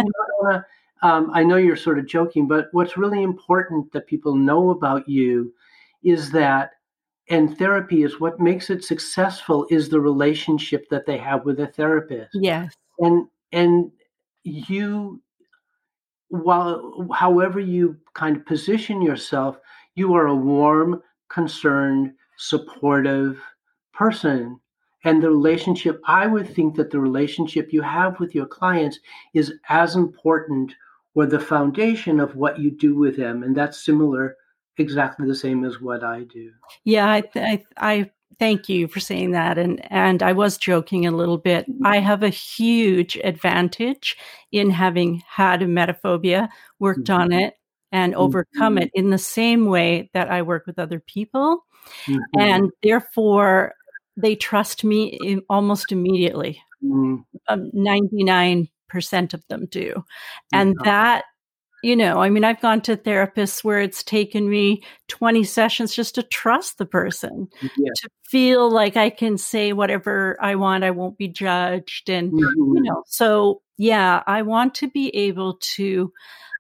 um, 1.01 1.31
I 1.33 1.43
know 1.43 1.57
you're 1.57 1.75
sort 1.75 1.97
of 1.97 2.05
joking, 2.05 2.47
but 2.47 2.67
what's 2.71 2.97
really 2.97 3.23
important 3.23 3.91
that 3.93 4.05
people 4.05 4.35
know 4.35 4.69
about 4.69 5.09
you 5.09 5.53
is 6.03 6.29
that 6.31 6.71
and 7.29 7.57
therapy 7.57 8.03
is 8.03 8.19
what 8.19 8.39
makes 8.39 8.69
it 8.69 8.83
successful 8.83 9.65
is 9.71 9.89
the 9.89 9.99
relationship 9.99 10.87
that 10.89 11.07
they 11.07 11.17
have 11.17 11.43
with 11.43 11.59
a 11.59 11.67
therapist. 11.67 12.29
Yes. 12.35 12.73
And 12.99 13.27
and 13.51 13.91
you 14.43 15.19
while 16.29 17.07
however 17.11 17.59
you 17.59 17.97
kind 18.13 18.37
of 18.37 18.45
position 18.45 19.01
yourself, 19.01 19.57
you 19.95 20.13
are 20.13 20.27
a 20.27 20.35
warm, 20.35 21.01
concerned, 21.29 22.13
supportive 22.37 23.41
person. 23.95 24.59
And 25.03 25.21
the 25.21 25.29
relationship, 25.29 26.01
I 26.05 26.25
would 26.25 26.49
think 26.49 26.75
that 26.75 26.89
the 26.89 26.99
relationship 26.99 27.71
you 27.71 27.81
have 27.81 28.19
with 28.19 28.33
your 28.33 28.47
clients 28.47 28.99
is 29.33 29.53
as 29.69 29.95
important 29.95 30.73
or 31.13 31.25
the 31.25 31.39
foundation 31.39 32.19
of 32.19 32.35
what 32.35 32.59
you 32.59 32.71
do 32.71 32.95
with 32.95 33.15
them. 33.15 33.43
And 33.43 33.55
that's 33.55 33.85
similar 33.85 34.35
exactly 34.77 35.27
the 35.27 35.35
same 35.35 35.63
as 35.63 35.79
what 35.79 36.03
I 36.03 36.23
do. 36.23 36.51
Yeah, 36.83 37.07
I, 37.07 37.23
I, 37.35 37.63
I 37.77 38.11
thank 38.39 38.67
you 38.67 38.87
for 38.87 38.99
saying 38.99 39.31
that. 39.31 39.57
And 39.57 39.81
and 39.91 40.21
I 40.21 40.33
was 40.33 40.57
joking 40.57 41.05
a 41.05 41.11
little 41.11 41.37
bit. 41.37 41.69
Mm-hmm. 41.69 41.85
I 41.85 41.99
have 41.99 42.23
a 42.23 42.29
huge 42.29 43.17
advantage 43.23 44.17
in 44.51 44.69
having 44.69 45.23
had 45.27 45.61
emetophobia, 45.61 46.49
worked 46.79 47.07
mm-hmm. 47.07 47.21
on 47.21 47.31
it, 47.31 47.53
and 47.91 48.13
overcome 48.15 48.75
mm-hmm. 48.75 48.83
it 48.83 48.91
in 48.93 49.09
the 49.09 49.17
same 49.17 49.65
way 49.67 50.09
that 50.13 50.29
I 50.29 50.41
work 50.41 50.65
with 50.65 50.79
other 50.79 50.99
people, 50.99 51.65
mm-hmm. 52.05 52.39
and 52.39 52.71
therefore 52.83 53.73
they 54.17 54.35
trust 54.35 54.83
me 54.83 55.17
in, 55.23 55.41
almost 55.49 55.91
immediately. 55.91 56.61
Mm-hmm. 56.83 57.21
Um, 57.47 57.69
Ninety 57.73 58.23
nine 58.23 58.69
percent 58.87 59.33
of 59.33 59.43
them 59.47 59.65
do, 59.65 60.03
and 60.53 60.75
that 60.83 61.25
you 61.85 61.95
know, 61.95 62.19
I 62.19 62.31
mean, 62.31 62.43
I've 62.43 62.61
gone 62.61 62.81
to 62.81 62.97
therapists 62.97 63.63
where 63.63 63.79
it's 63.79 64.03
taken 64.03 64.49
me 64.49 64.81
20 65.07 65.43
sessions 65.43 65.93
just 65.93 66.15
to 66.15 66.23
trust 66.23 66.79
the 66.79 66.85
person, 66.87 67.47
yeah. 67.61 67.91
to 67.97 68.09
feel 68.27 68.71
like 68.71 68.97
I 68.97 69.11
can 69.11 69.37
say 69.37 69.71
whatever 69.71 70.35
I 70.41 70.55
want, 70.55 70.83
I 70.83 70.89
won't 70.89 71.19
be 71.19 71.27
judged. 71.27 72.09
And, 72.09 72.31
mm-hmm. 72.31 72.75
you 72.75 72.81
know, 72.81 73.03
so 73.05 73.61
yeah, 73.77 74.23
I 74.25 74.41
want 74.41 74.73
to 74.75 74.89
be 74.89 75.15
able 75.15 75.59
to, 75.75 76.11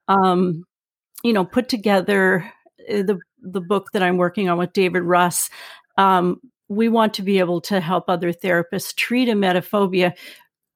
um, 0.07 0.63
you 1.23 1.33
know, 1.33 1.43
put 1.43 1.69
together 1.69 2.53
uh, 2.87 3.01
the, 3.01 3.17
the 3.41 3.61
book 3.61 3.93
that 3.93 4.03
I'm 4.03 4.17
working 4.17 4.47
on 4.47 4.59
with 4.59 4.73
David 4.73 5.01
Russ. 5.01 5.49
Um, 5.97 6.39
we 6.67 6.89
want 6.89 7.13
to 7.15 7.21
be 7.21 7.39
able 7.39 7.61
to 7.61 7.79
help 7.79 8.05
other 8.07 8.33
therapists 8.33 8.95
treat 8.95 9.29
emetophobia 9.29 10.13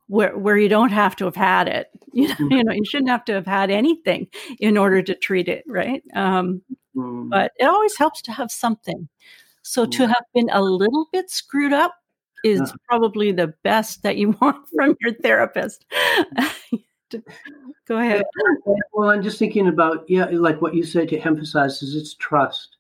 where 0.08 0.38
where 0.38 0.58
you 0.58 0.70
don't 0.70 0.92
have 0.92 1.16
to 1.18 1.26
have 1.26 1.36
had 1.36 1.68
it. 1.68 1.88
You 2.12 2.28
know, 2.28 2.34
mm-hmm. 2.34 2.52
you 2.52 2.64
know, 2.64 2.74
you 2.74 2.86
shouldn't 2.86 3.12
have 3.12 3.24
to 3.26 3.34
have 3.34 3.46
had 3.46 3.70
anything 3.70 4.30
in 4.60 4.78
order 4.78 5.04
to 5.04 5.14
treat 5.14 5.48
it, 5.48 5.64
right? 5.68 6.02
Um, 6.16 6.64
mm. 6.96 7.30
But 7.30 7.52
it 7.58 7.66
always 7.66 7.96
helps 7.98 8.24
to 8.24 8.32
have 8.32 8.50
something. 8.50 9.08
So 9.62 9.86
mm. 9.86 9.92
to 9.92 10.08
have 10.08 10.24
been 10.34 10.50
a 10.52 10.60
little 10.60 11.08
bit 11.14 11.30
screwed 11.30 11.72
up 11.72 11.94
is 12.44 12.62
yeah. 12.62 12.74
probably 12.88 13.32
the 13.32 13.54
best 13.64 14.02
that 14.02 14.18
you 14.18 14.32
want 14.42 14.68
from 14.76 14.96
your 15.02 15.14
therapist. 15.14 15.86
Go 17.88 17.98
ahead. 18.00 18.24
Well, 18.92 19.12
I'm 19.12 19.22
just 19.22 19.38
thinking 19.38 19.68
about 19.68 20.10
yeah, 20.10 20.26
like 20.32 20.64
what 20.64 20.74
you 20.74 20.84
said 20.84 21.10
to 21.10 21.20
emphasize 21.20 21.84
is 21.84 21.96
it's 21.96 22.16
trust. 22.16 22.78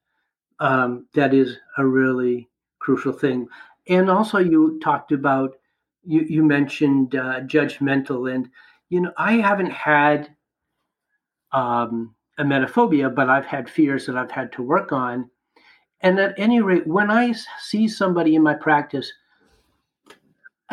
Um, 0.59 1.05
that 1.13 1.35
is 1.35 1.55
a 1.77 1.85
really 1.85 2.49
crucial 2.79 3.13
thing. 3.13 3.47
And 3.87 4.09
also, 4.09 4.37
you 4.37 4.79
talked 4.81 5.11
about 5.11 5.55
you, 6.03 6.21
you 6.21 6.43
mentioned 6.43 7.15
uh, 7.15 7.41
judgmental, 7.41 8.33
and 8.33 8.49
you 8.89 9.01
know 9.01 9.11
I 9.17 9.33
haven't 9.33 9.71
had 9.71 10.35
um, 11.51 12.15
emetophobia, 12.39 13.13
but 13.13 13.29
I've 13.29 13.45
had 13.45 13.69
fears 13.69 14.05
that 14.05 14.17
I've 14.17 14.31
had 14.31 14.51
to 14.53 14.63
work 14.63 14.91
on. 14.91 15.29
And 16.01 16.19
at 16.19 16.33
any 16.37 16.61
rate, 16.61 16.87
when 16.87 17.11
I 17.11 17.33
see 17.59 17.87
somebody 17.87 18.35
in 18.35 18.43
my 18.43 18.53
practice, 18.53 19.11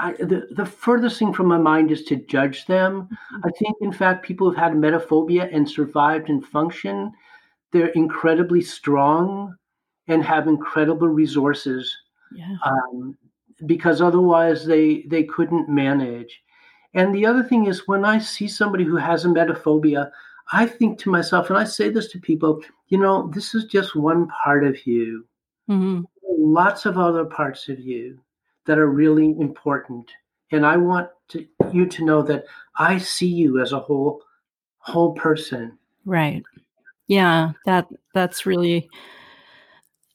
I, 0.00 0.12
the, 0.12 0.46
the 0.52 0.66
furthest 0.66 1.18
thing 1.18 1.32
from 1.32 1.46
my 1.46 1.58
mind 1.58 1.90
is 1.90 2.04
to 2.04 2.16
judge 2.16 2.66
them. 2.66 3.02
Mm-hmm. 3.02 3.40
I 3.44 3.50
think, 3.58 3.76
in 3.80 3.92
fact, 3.92 4.24
people 4.24 4.48
who've 4.48 4.58
had 4.58 4.72
emetophobia 4.72 5.52
and 5.52 5.68
survived 5.68 6.28
and 6.28 6.44
function, 6.44 7.12
they're 7.72 7.88
incredibly 7.88 8.60
strong 8.60 9.56
and 10.08 10.24
have 10.24 10.48
incredible 10.48 11.08
resources. 11.08 11.94
Yeah. 12.34 12.56
Um, 12.64 13.16
because 13.66 14.00
otherwise 14.00 14.66
they 14.66 15.02
they 15.08 15.24
couldn't 15.24 15.68
manage. 15.68 16.42
And 16.94 17.14
the 17.14 17.26
other 17.26 17.42
thing 17.42 17.66
is 17.66 17.86
when 17.86 18.04
I 18.04 18.18
see 18.18 18.48
somebody 18.48 18.84
who 18.84 18.96
has 18.96 19.24
emetophobia 19.24 20.10
I 20.52 20.66
think 20.66 20.98
to 21.00 21.10
myself, 21.10 21.50
and 21.50 21.58
I 21.58 21.64
say 21.64 21.90
this 21.90 22.10
to 22.12 22.18
people, 22.18 22.62
you 22.88 22.98
know, 22.98 23.30
this 23.34 23.54
is 23.54 23.64
just 23.64 23.94
one 23.94 24.28
part 24.28 24.64
of 24.64 24.86
you. 24.86 25.26
Mm-hmm. 25.68 26.02
Lots 26.38 26.86
of 26.86 26.96
other 26.96 27.24
parts 27.24 27.68
of 27.68 27.78
you 27.78 28.18
that 28.66 28.78
are 28.78 28.88
really 28.88 29.36
important. 29.38 30.10
And 30.50 30.64
I 30.64 30.76
want 30.78 31.10
to, 31.28 31.46
you 31.72 31.86
to 31.86 32.04
know 32.04 32.22
that 32.22 32.44
I 32.76 32.96
see 32.98 33.26
you 33.26 33.60
as 33.60 33.72
a 33.72 33.80
whole 33.80 34.22
whole 34.78 35.12
person. 35.12 35.76
Right. 36.06 36.42
Yeah, 37.08 37.52
that 37.66 37.86
that's 38.14 38.46
really 38.46 38.88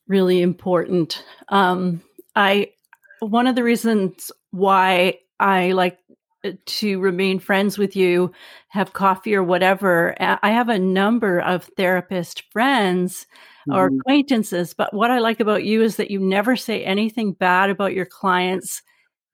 really 0.08 0.42
important. 0.42 1.24
Um 1.50 2.02
I 2.36 2.72
one 3.20 3.48
of 3.48 3.56
the 3.56 3.64
reasons 3.64 4.32
why 4.52 5.20
I 5.40 5.72
like 5.72 5.98
uh, 6.46 6.52
to 6.66 7.00
remain 7.00 7.40
friends 7.40 7.78
with 7.78 7.96
you, 7.96 8.32
have 8.68 8.94
coffee 8.94 9.36
or 9.36 9.44
whatever. 9.44 10.16
I 10.20 10.52
have 10.52 10.70
a 10.70 10.80
number 10.80 11.40
of 11.40 11.70
therapist 11.78 12.44
friends 12.52 13.26
mm-hmm. 13.68 13.78
or 13.78 13.88
acquaintances, 13.88 14.74
but 14.74 14.94
what 14.94 15.12
I 15.12 15.20
like 15.20 15.40
about 15.40 15.64
you 15.64 15.82
is 15.82 15.96
that 15.98 16.12
you 16.12 16.20
never 16.20 16.56
say 16.56 16.84
anything 16.84 17.34
bad 17.34 17.70
about 17.70 17.94
your 17.94 18.06
clients 18.06 18.82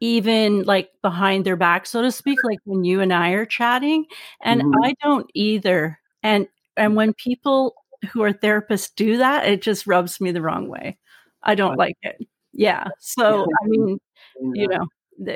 even 0.01 0.63
like 0.63 0.89
behind 1.01 1.45
their 1.45 1.57
back 1.57 1.85
so 1.85 2.01
to 2.01 2.09
speak 2.11 2.41
like 2.45 2.59
when 2.63 2.85
you 2.85 3.01
and 3.01 3.11
I 3.11 3.31
are 3.31 3.45
chatting 3.45 4.05
and 4.41 4.61
mm-hmm. 4.61 4.83
I 4.83 4.93
don't 5.03 5.29
either. 5.33 5.99
And 6.23 6.47
and 6.77 6.95
when 6.95 7.13
people 7.13 7.75
who 8.11 8.23
are 8.23 8.33
therapists 8.33 8.89
do 8.95 9.17
that, 9.17 9.47
it 9.47 9.61
just 9.61 9.87
rubs 9.87 10.19
me 10.21 10.31
the 10.31 10.41
wrong 10.41 10.67
way. 10.67 10.97
I 11.43 11.55
don't 11.55 11.77
like 11.77 11.97
it. 12.01 12.17
Yeah. 12.53 12.87
So, 12.99 13.43
I 13.43 13.67
mean, 13.67 13.99
you 14.53 14.67
know, 14.67 14.87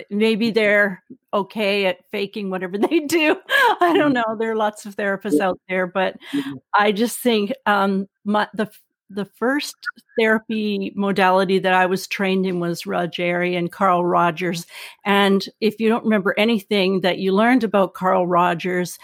maybe 0.10 0.51
they're 0.51 1.03
okay 1.34 1.86
at 1.86 2.10
faking 2.12 2.50
whatever 2.50 2.77
they 2.89 3.01
do. 3.01 3.36
I 3.82 3.93
don't 3.96 4.13
mm-hmm. 4.13 4.32
know. 4.32 4.38
There 4.38 4.51
are 4.51 4.55
lots 4.55 4.86
of 4.86 4.96
therapists 4.96 5.39
out 5.39 5.60
there, 5.70 5.88
but 5.88 6.15
mm-hmm. 6.34 6.53
I 6.74 6.91
just 6.91 7.20
think 7.20 7.53
um, 7.65 8.08
my, 8.25 8.48
the 8.53 8.72
the 9.10 9.25
first 9.25 9.75
therapy 10.20 10.91
modality 10.96 11.60
that 11.60 11.74
I 11.74 11.86
was 11.86 12.08
trained 12.08 12.48
in 12.48 12.60
was 12.60 12.84
Rogerian 12.84 13.70
Carl 13.70 14.03
Rogers. 14.03 14.65
And 15.05 15.46
if 15.62 15.79
you 15.79 15.88
don't 15.88 16.03
remember 16.03 16.34
anything 16.38 17.01
that 17.01 17.20
you 17.20 17.32
learned 17.32 17.63
about 17.63 17.93
Carl 17.93 18.25
Rogers, 18.25 18.98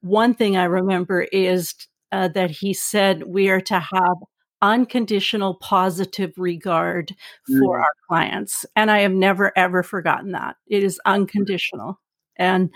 one 0.00 0.34
thing 0.34 0.56
I 0.56 0.64
remember 0.64 1.22
is 1.22 1.74
uh, 2.14 2.28
that 2.28 2.50
he 2.50 2.72
said 2.72 3.24
we 3.24 3.48
are 3.50 3.60
to 3.60 3.80
have 3.80 4.16
unconditional 4.62 5.56
positive 5.56 6.32
regard 6.36 7.12
for 7.48 7.78
mm. 7.78 7.82
our 7.82 7.92
clients. 8.08 8.64
And 8.76 8.88
I 8.88 9.00
have 9.00 9.12
never, 9.12 9.52
ever 9.58 9.82
forgotten 9.82 10.30
that. 10.30 10.54
It 10.68 10.84
is 10.84 11.00
unconditional. 11.04 12.00
And 12.36 12.70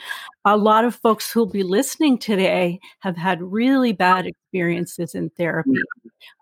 a 0.45 0.57
lot 0.57 0.85
of 0.85 0.97
folks 0.97 1.31
who'll 1.31 1.47
be 1.47 1.63
listening 1.63 2.19
today 2.19 2.81
have 3.01 3.17
had 3.17 3.41
really 3.41 3.93
bad 3.93 4.27
experiences 4.27 5.15
in 5.15 5.31
therapy. 5.31 5.79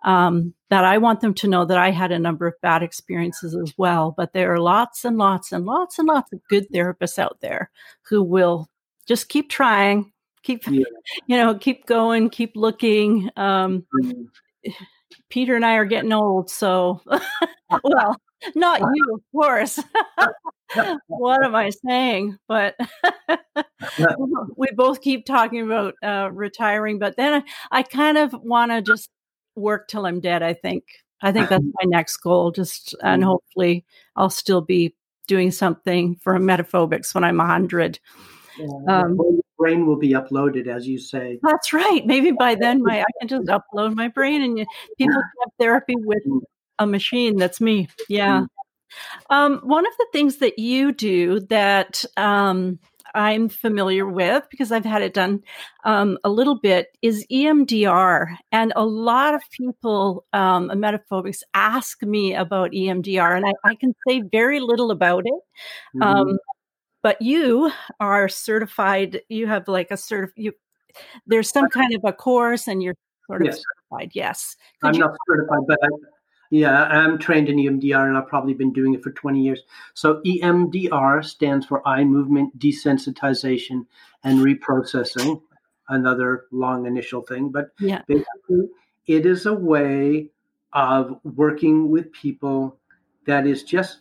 Um, 0.04 0.54
that 0.70 0.84
I 0.84 0.96
want 0.98 1.20
them 1.20 1.34
to 1.34 1.48
know 1.48 1.66
that 1.66 1.78
I 1.78 1.90
had 1.90 2.12
a 2.12 2.18
number 2.18 2.46
of 2.46 2.54
bad 2.62 2.82
experiences 2.82 3.54
as 3.54 3.74
well. 3.76 4.14
But 4.16 4.32
there 4.32 4.52
are 4.54 4.60
lots 4.60 5.04
and 5.04 5.18
lots 5.18 5.52
and 5.52 5.66
lots 5.66 5.98
and 5.98 6.08
lots 6.08 6.32
of 6.32 6.40
good 6.48 6.66
therapists 6.72 7.18
out 7.18 7.38
there 7.40 7.70
who 8.08 8.22
will 8.22 8.68
just 9.06 9.28
keep 9.28 9.50
trying, 9.50 10.12
keep, 10.46 10.66
yeah. 10.68 10.84
you 11.26 11.36
know, 11.36 11.54
keep 11.54 11.86
going, 11.86 12.30
keep 12.30 12.56
looking. 12.56 13.30
Um, 13.36 13.84
Peter 15.28 15.56
and 15.56 15.64
I 15.64 15.74
are 15.74 15.84
getting 15.84 16.12
old, 16.12 16.50
so 16.50 17.00
well, 17.84 18.16
not 18.54 18.80
you, 18.80 19.14
of 19.14 19.20
course. 19.32 19.80
what 21.06 21.44
am 21.44 21.54
I 21.54 21.70
saying? 21.70 22.38
But 22.48 22.76
we 24.56 24.68
both 24.74 25.00
keep 25.00 25.26
talking 25.26 25.62
about 25.62 25.94
uh, 26.02 26.30
retiring, 26.32 26.98
but 26.98 27.16
then 27.16 27.42
I, 27.70 27.78
I 27.78 27.82
kind 27.82 28.18
of 28.18 28.34
want 28.34 28.72
to 28.72 28.82
just 28.82 29.10
work 29.56 29.88
till 29.88 30.06
I'm 30.06 30.20
dead. 30.20 30.42
I 30.42 30.54
think. 30.54 30.84
I 31.22 31.32
think 31.32 31.48
that's 31.48 31.64
my 31.64 31.86
next 31.86 32.18
goal. 32.18 32.50
Just 32.52 32.94
and 33.02 33.24
hopefully 33.24 33.84
I'll 34.16 34.30
still 34.30 34.60
be 34.60 34.94
doing 35.26 35.50
something 35.50 36.16
for 36.16 36.38
emetophobics 36.38 37.14
when 37.14 37.24
I'm 37.24 37.38
100. 37.38 37.98
Yeah, 38.58 39.02
um, 39.02 39.18
brain 39.58 39.86
will 39.86 39.96
be 39.96 40.10
uploaded, 40.10 40.66
as 40.66 40.86
you 40.86 40.98
say. 40.98 41.38
That's 41.42 41.72
right. 41.72 42.04
Maybe 42.06 42.32
by 42.32 42.54
then, 42.60 42.82
my 42.82 43.00
I 43.00 43.06
can 43.20 43.28
just 43.28 43.46
upload 43.48 43.94
my 43.94 44.08
brain, 44.08 44.42
and 44.42 44.66
people 44.98 45.14
have 45.14 45.52
therapy 45.58 45.94
with 45.96 46.24
mm. 46.26 46.40
a 46.78 46.86
machine. 46.86 47.36
That's 47.36 47.60
me. 47.60 47.88
Yeah. 48.08 48.42
Mm. 48.42 48.46
Um, 49.30 49.60
one 49.64 49.86
of 49.86 49.92
the 49.98 50.06
things 50.12 50.36
that 50.36 50.58
you 50.58 50.92
do 50.92 51.40
that 51.48 52.04
um, 52.16 52.78
I'm 53.16 53.48
familiar 53.48 54.06
with 54.06 54.44
because 54.50 54.70
I've 54.70 54.84
had 54.84 55.02
it 55.02 55.14
done 55.14 55.42
um, 55.84 56.18
a 56.22 56.28
little 56.28 56.54
bit 56.54 56.96
is 57.00 57.26
EMDR. 57.32 58.36
And 58.52 58.74
a 58.76 58.84
lot 58.84 59.34
of 59.34 59.42
people, 59.50 60.26
um, 60.34 60.68
emetophobics, 60.68 61.40
ask 61.54 62.02
me 62.02 62.34
about 62.34 62.72
EMDR, 62.72 63.36
and 63.36 63.46
I, 63.46 63.52
I, 63.64 63.74
can 63.74 63.94
say 64.06 64.20
very 64.20 64.60
little 64.60 64.90
about 64.90 65.24
it. 65.24 65.42
Mm-hmm. 65.96 66.02
But 67.06 67.22
you 67.22 67.70
are 68.00 68.28
certified, 68.28 69.20
you 69.28 69.46
have 69.46 69.68
like 69.68 69.92
a 69.92 69.94
certif 69.94 70.30
you 70.34 70.54
there's 71.24 71.48
some 71.48 71.68
kind 71.68 71.94
of 71.94 72.00
a 72.02 72.12
course 72.12 72.66
and 72.66 72.82
you're 72.82 72.96
sort 73.28 73.42
of 73.42 73.46
yes. 73.46 73.62
certified. 73.62 74.10
Yes. 74.12 74.56
Could 74.80 74.88
I'm 74.88 74.94
you- 74.94 75.00
not 75.02 75.16
certified, 75.28 75.60
but 75.68 75.78
I, 75.84 75.88
yeah, 76.50 76.82
I'm 76.82 77.16
trained 77.16 77.48
in 77.48 77.58
EMDR 77.58 78.08
and 78.08 78.18
I've 78.18 78.26
probably 78.26 78.54
been 78.54 78.72
doing 78.72 78.92
it 78.92 79.04
for 79.04 79.12
20 79.12 79.40
years. 79.40 79.62
So 79.94 80.20
EMDR 80.26 81.24
stands 81.24 81.64
for 81.64 81.86
eye 81.86 82.02
movement 82.02 82.58
desensitization 82.58 83.86
and 84.24 84.40
reprocessing, 84.40 85.40
another 85.88 86.46
long 86.50 86.86
initial 86.86 87.22
thing. 87.22 87.50
But 87.50 87.68
yeah. 87.78 88.02
basically, 88.08 88.68
it 89.06 89.26
is 89.26 89.46
a 89.46 89.54
way 89.54 90.30
of 90.72 91.20
working 91.22 91.88
with 91.88 92.10
people 92.10 92.80
that 93.26 93.46
is 93.46 93.62
just 93.62 94.00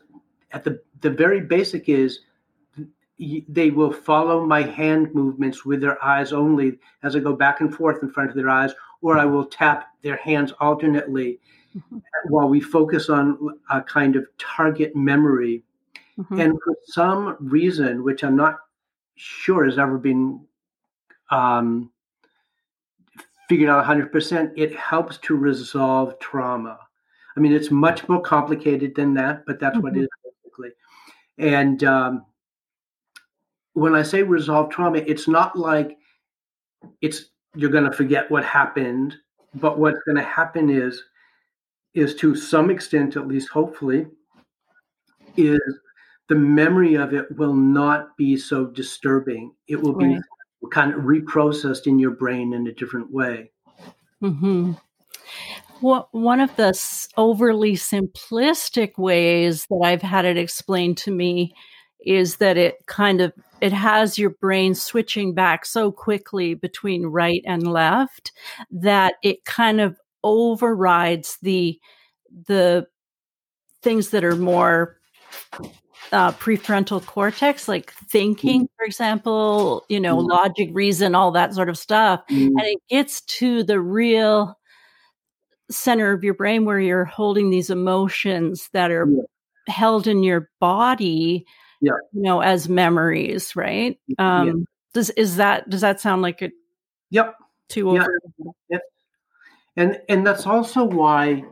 at 0.53 0.63
the, 0.63 0.81
the 1.01 1.11
very 1.11 1.41
basic 1.41 1.87
is 1.87 2.21
they 3.17 3.71
will 3.71 3.91
follow 3.91 4.45
my 4.45 4.61
hand 4.61 5.13
movements 5.13 5.65
with 5.65 5.81
their 5.81 6.03
eyes 6.03 6.33
only 6.33 6.79
as 7.03 7.15
I 7.15 7.19
go 7.19 7.33
back 7.33 7.61
and 7.61 7.73
forth 7.73 8.03
in 8.03 8.11
front 8.11 8.29
of 8.29 8.35
their 8.35 8.49
eyes, 8.49 8.73
or 9.01 9.17
I 9.17 9.25
will 9.25 9.45
tap 9.45 9.87
their 10.01 10.17
hands 10.17 10.51
alternately 10.59 11.39
mm-hmm. 11.75 11.97
while 12.27 12.49
we 12.49 12.59
focus 12.59 13.09
on 13.09 13.37
a 13.69 13.81
kind 13.81 14.15
of 14.15 14.25
target 14.37 14.95
memory. 14.95 15.63
Mm-hmm. 16.19 16.39
And 16.39 16.53
for 16.63 16.75
some 16.85 17.37
reason, 17.39 18.03
which 18.03 18.23
I'm 18.23 18.35
not 18.35 18.57
sure 19.15 19.65
has 19.65 19.79
ever 19.79 19.97
been 19.97 20.45
um, 21.31 21.91
figured 23.47 23.69
out 23.69 23.85
100%, 23.85 24.51
it 24.57 24.75
helps 24.75 25.17
to 25.19 25.35
resolve 25.35 26.19
trauma. 26.19 26.79
I 27.37 27.39
mean, 27.39 27.53
it's 27.53 27.71
much 27.71 28.07
more 28.07 28.21
complicated 28.21 28.95
than 28.95 29.13
that, 29.15 29.45
but 29.45 29.59
that's 29.59 29.75
mm-hmm. 29.75 29.83
what 29.83 29.97
it 29.97 30.01
is 30.01 30.09
basically. 30.43 30.69
And 31.37 31.83
um, 31.83 32.25
when 33.75 33.93
I 33.93 34.01
say 34.01 34.23
resolve 34.23 34.71
trauma, 34.71 34.99
it's 34.99 35.27
not 35.27 35.57
like 35.57 35.97
it's 37.01 37.25
you're 37.55 37.69
going 37.69 37.89
to 37.89 37.95
forget 37.95 38.31
what 38.31 38.43
happened, 38.43 39.15
but 39.53 39.77
what's 39.77 39.99
going 40.05 40.17
to 40.17 40.23
happen 40.23 40.69
is 40.69 41.03
is 41.93 42.15
to 42.15 42.35
some 42.35 42.69
extent, 42.69 43.15
at 43.15 43.27
least 43.27 43.49
hopefully, 43.49 44.07
is 45.37 45.61
the 46.27 46.35
memory 46.35 46.95
of 46.95 47.13
it 47.13 47.25
will 47.37 47.53
not 47.53 48.17
be 48.17 48.35
so 48.35 48.65
disturbing. 48.65 49.53
It 49.67 49.81
will 49.81 49.93
be 49.93 50.15
right. 50.15 50.21
kind 50.71 50.93
of 50.93 51.01
reprocessed 51.01 51.85
in 51.85 51.99
your 51.99 52.11
brain 52.11 52.53
in 52.53 52.67
a 52.67 52.73
different 52.73 53.11
way. 53.11 53.51
Mm-hmm. 54.21 54.73
Well, 55.81 56.07
one 56.11 56.39
of 56.39 56.55
the 56.55 56.73
overly 57.17 57.73
simplistic 57.73 58.97
ways 58.97 59.65
that 59.69 59.81
I've 59.83 60.01
had 60.01 60.25
it 60.25 60.37
explained 60.37 60.97
to 60.99 61.11
me 61.11 61.53
is 62.05 62.37
that 62.37 62.57
it 62.57 62.85
kind 62.87 63.21
of 63.21 63.33
it 63.61 63.73
has 63.73 64.17
your 64.17 64.31
brain 64.31 64.75
switching 64.75 65.33
back 65.33 65.65
so 65.65 65.91
quickly 65.91 66.53
between 66.53 67.05
right 67.05 67.41
and 67.45 67.71
left 67.71 68.31
that 68.69 69.15
it 69.23 69.45
kind 69.45 69.81
of 69.81 69.97
overrides 70.23 71.37
the 71.41 71.79
the 72.47 72.85
things 73.81 74.09
that 74.09 74.23
are 74.23 74.35
more 74.35 74.97
uh, 76.11 76.31
prefrontal 76.33 77.05
cortex, 77.05 77.67
like 77.67 77.91
thinking, 78.09 78.63
mm. 78.63 78.67
for 78.77 78.85
example, 78.85 79.85
you 79.89 79.99
know, 79.99 80.17
mm. 80.17 80.27
logic, 80.27 80.69
reason, 80.73 81.15
all 81.15 81.31
that 81.31 81.53
sort 81.53 81.69
of 81.69 81.77
stuff. 81.77 82.21
Mm. 82.29 82.47
And 82.47 82.61
it 82.61 82.79
gets 82.89 83.21
to 83.21 83.63
the 83.63 83.79
real 83.79 84.57
center 85.71 86.11
of 86.11 86.23
your 86.23 86.33
brain 86.33 86.65
where 86.65 86.79
you're 86.79 87.05
holding 87.05 87.49
these 87.49 87.69
emotions 87.69 88.69
that 88.73 88.91
are 88.91 89.07
yeah. 89.09 89.73
held 89.73 90.07
in 90.07 90.23
your 90.23 90.49
body 90.59 91.45
yeah. 91.85 91.93
you 92.13 92.21
know, 92.21 92.41
as 92.41 92.67
memories, 92.69 93.55
right? 93.55 93.99
Um, 94.17 94.47
yeah. 94.47 94.53
Does 94.93 95.09
is 95.11 95.35
that 95.37 95.69
does 95.69 95.81
that 95.81 95.99
sound 95.99 96.21
like 96.21 96.41
it? 96.41 96.53
Yep. 97.11 97.35
Too 97.69 97.89
over. 97.89 98.19
Yeah. 98.37 98.51
Yep. 98.69 98.81
And 99.77 100.01
and 100.09 100.25
that's 100.25 100.45
also 100.45 100.83
why, 100.83 101.43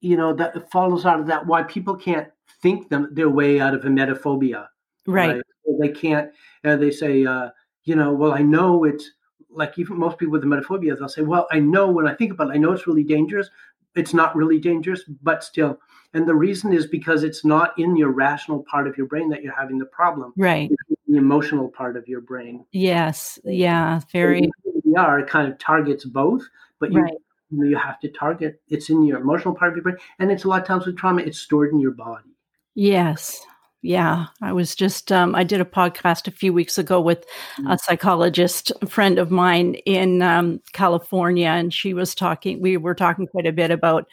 you 0.00 0.16
know, 0.16 0.32
that 0.34 0.70
follows 0.70 1.04
out 1.04 1.20
of 1.20 1.26
that 1.26 1.46
why 1.46 1.62
people 1.64 1.96
can't 1.96 2.28
think 2.62 2.88
them 2.88 3.08
their 3.12 3.28
way 3.28 3.60
out 3.60 3.74
of 3.74 3.82
emetophobia. 3.82 4.66
Right. 5.06 5.36
right? 5.36 5.42
They 5.80 5.88
can't. 5.88 6.30
Uh, 6.64 6.76
they 6.76 6.90
say, 6.90 7.24
uh, 7.24 7.50
you 7.84 7.96
know, 7.96 8.12
well, 8.12 8.32
I 8.32 8.42
know 8.42 8.84
it's 8.84 9.10
like 9.50 9.78
even 9.78 9.98
most 9.98 10.18
people 10.18 10.32
with 10.32 10.44
emetophobia, 10.44 10.96
they'll 10.98 11.08
say, 11.08 11.22
well, 11.22 11.48
I 11.50 11.58
know 11.58 11.88
when 11.88 12.06
I 12.06 12.14
think 12.14 12.32
about 12.32 12.50
it, 12.50 12.54
I 12.54 12.58
know 12.58 12.72
it's 12.72 12.86
really 12.86 13.04
dangerous. 13.04 13.50
It's 13.96 14.14
not 14.14 14.36
really 14.36 14.60
dangerous, 14.60 15.02
but 15.22 15.42
still, 15.42 15.80
and 16.14 16.26
the 16.26 16.34
reason 16.34 16.72
is 16.72 16.86
because 16.86 17.22
it's 17.22 17.44
not 17.44 17.78
in 17.78 17.96
your 17.96 18.10
rational 18.10 18.64
part 18.70 18.86
of 18.86 18.96
your 18.96 19.06
brain 19.06 19.28
that 19.30 19.42
you're 19.42 19.54
having 19.56 19.78
the 19.78 19.86
problem. 19.86 20.32
Right. 20.36 20.70
It's 20.70 21.00
the 21.06 21.16
emotional 21.16 21.68
part 21.68 21.96
of 21.96 22.08
your 22.08 22.20
brain. 22.20 22.64
Yes. 22.72 23.38
Yeah. 23.44 24.00
Very. 24.12 24.48
It 24.74 25.26
kind 25.28 25.50
of 25.50 25.58
targets 25.58 26.04
both, 26.04 26.42
but 26.78 26.92
you, 26.92 27.00
right. 27.00 27.14
you 27.52 27.76
have 27.76 28.00
to 28.00 28.08
target. 28.08 28.60
It's 28.68 28.90
in 28.90 29.04
your 29.04 29.20
emotional 29.20 29.54
part 29.54 29.70
of 29.70 29.76
your 29.76 29.84
brain, 29.84 29.96
and 30.18 30.32
it's 30.32 30.44
a 30.44 30.48
lot 30.48 30.62
of 30.62 30.66
times 30.66 30.86
with 30.86 30.96
trauma, 30.96 31.22
it's 31.22 31.38
stored 31.38 31.72
in 31.72 31.80
your 31.80 31.92
body. 31.92 32.30
Yes. 32.74 33.40
Yeah, 33.82 34.26
I 34.42 34.52
was 34.52 34.74
just, 34.74 35.10
um, 35.10 35.34
I 35.34 35.42
did 35.42 35.62
a 35.62 35.64
podcast 35.64 36.28
a 36.28 36.32
few 36.32 36.52
weeks 36.52 36.76
ago 36.76 37.00
with 37.00 37.24
a 37.60 37.62
mm. 37.62 37.80
psychologist 37.80 38.70
a 38.82 38.86
friend 38.86 39.18
of 39.18 39.30
mine 39.30 39.76
in 39.86 40.20
um, 40.20 40.60
California, 40.74 41.48
and 41.48 41.72
she 41.72 41.94
was 41.94 42.14
talking, 42.14 42.60
we 42.60 42.76
were 42.76 42.94
talking 42.94 43.26
quite 43.26 43.46
a 43.46 43.52
bit 43.52 43.70
about 43.70 44.06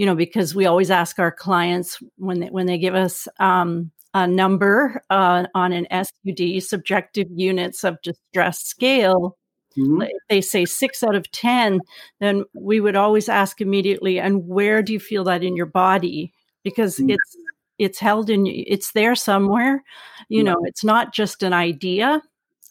you 0.00 0.06
know, 0.06 0.14
because 0.14 0.54
we 0.54 0.64
always 0.64 0.90
ask 0.90 1.18
our 1.18 1.30
clients 1.30 2.02
when 2.16 2.40
they, 2.40 2.46
when 2.46 2.64
they 2.64 2.78
give 2.78 2.94
us 2.94 3.28
um, 3.38 3.90
a 4.14 4.26
number 4.26 5.04
uh, 5.10 5.44
on 5.54 5.74
an 5.74 5.86
SUD, 5.90 6.62
subjective 6.62 7.26
units 7.30 7.84
of 7.84 8.00
distress 8.00 8.62
scale. 8.64 9.36
Mm-hmm. 9.76 10.04
They 10.30 10.40
say 10.40 10.64
six 10.64 11.02
out 11.02 11.14
of 11.14 11.30
10, 11.32 11.80
then 12.18 12.44
we 12.54 12.80
would 12.80 12.96
always 12.96 13.28
ask 13.28 13.60
immediately, 13.60 14.18
and 14.18 14.48
where 14.48 14.82
do 14.82 14.94
you 14.94 15.00
feel 15.00 15.22
that 15.24 15.44
in 15.44 15.54
your 15.54 15.66
body? 15.66 16.32
Because 16.64 16.96
mm-hmm. 16.96 17.10
it's 17.10 17.36
it's 17.78 17.98
held 17.98 18.30
in 18.30 18.46
it's 18.46 18.92
there 18.92 19.14
somewhere 19.14 19.82
you 20.28 20.44
know 20.44 20.56
it's 20.64 20.84
not 20.84 21.14
just 21.14 21.42
an 21.42 21.54
idea 21.54 22.20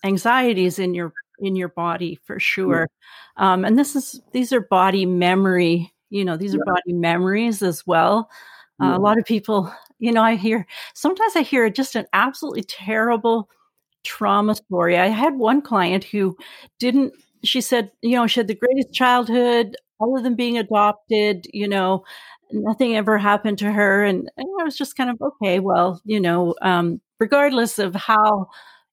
anxiety 0.04 0.66
is 0.66 0.78
in 0.78 0.94
your 0.94 1.12
in 1.40 1.56
your 1.56 1.70
body 1.70 2.20
for 2.26 2.40
sure 2.40 2.88
um, 3.38 3.66
and 3.66 3.76
this 3.80 3.96
is 3.96 4.22
these 4.34 4.54
are 4.54 4.62
body 4.62 5.08
memory 5.08 5.92
you 6.10 6.26
know, 6.26 6.38
these 6.38 6.56
are 6.56 6.64
body 6.66 6.94
memories 6.94 7.62
as 7.62 7.86
well. 7.86 8.30
Uh, 8.82 8.96
a 8.96 9.00
lot 9.00 9.18
of 9.18 9.26
people, 9.26 9.74
you 10.00 10.12
know, 10.12 10.24
I 10.24 10.36
hear 10.36 10.66
sometimes 10.94 11.36
I 11.36 11.42
hear 11.42 11.70
just 11.70 11.96
an 11.96 12.06
absolutely 12.14 12.64
terrible 12.64 13.50
trauma 14.04 14.56
story. 14.56 14.98
I 14.98 15.08
had 15.08 15.38
one 15.38 15.62
client 15.62 16.06
who 16.06 16.38
didn't, 16.80 17.14
she 17.44 17.62
said, 17.62 17.92
you 18.02 18.16
know, 18.16 18.28
she 18.28 18.40
had 18.40 18.48
the 18.48 18.56
greatest 18.56 18.94
childhood 18.94 19.76
other 20.02 20.22
than 20.24 20.36
being 20.36 20.58
adopted, 20.58 21.46
you 21.54 21.68
know, 21.68 22.04
nothing 22.52 22.96
ever 22.96 23.18
happened 23.18 23.58
to 23.60 23.72
her. 23.72 24.04
And, 24.04 24.30
and 24.38 24.48
I 24.60 24.64
was 24.64 24.78
just 24.78 24.96
kind 24.96 25.10
of, 25.10 25.18
okay, 25.22 25.60
well, 25.60 26.02
you 26.06 26.20
know, 26.20 26.56
um, 26.62 27.02
regardless 27.20 27.80
of 27.80 27.96
how 27.96 28.48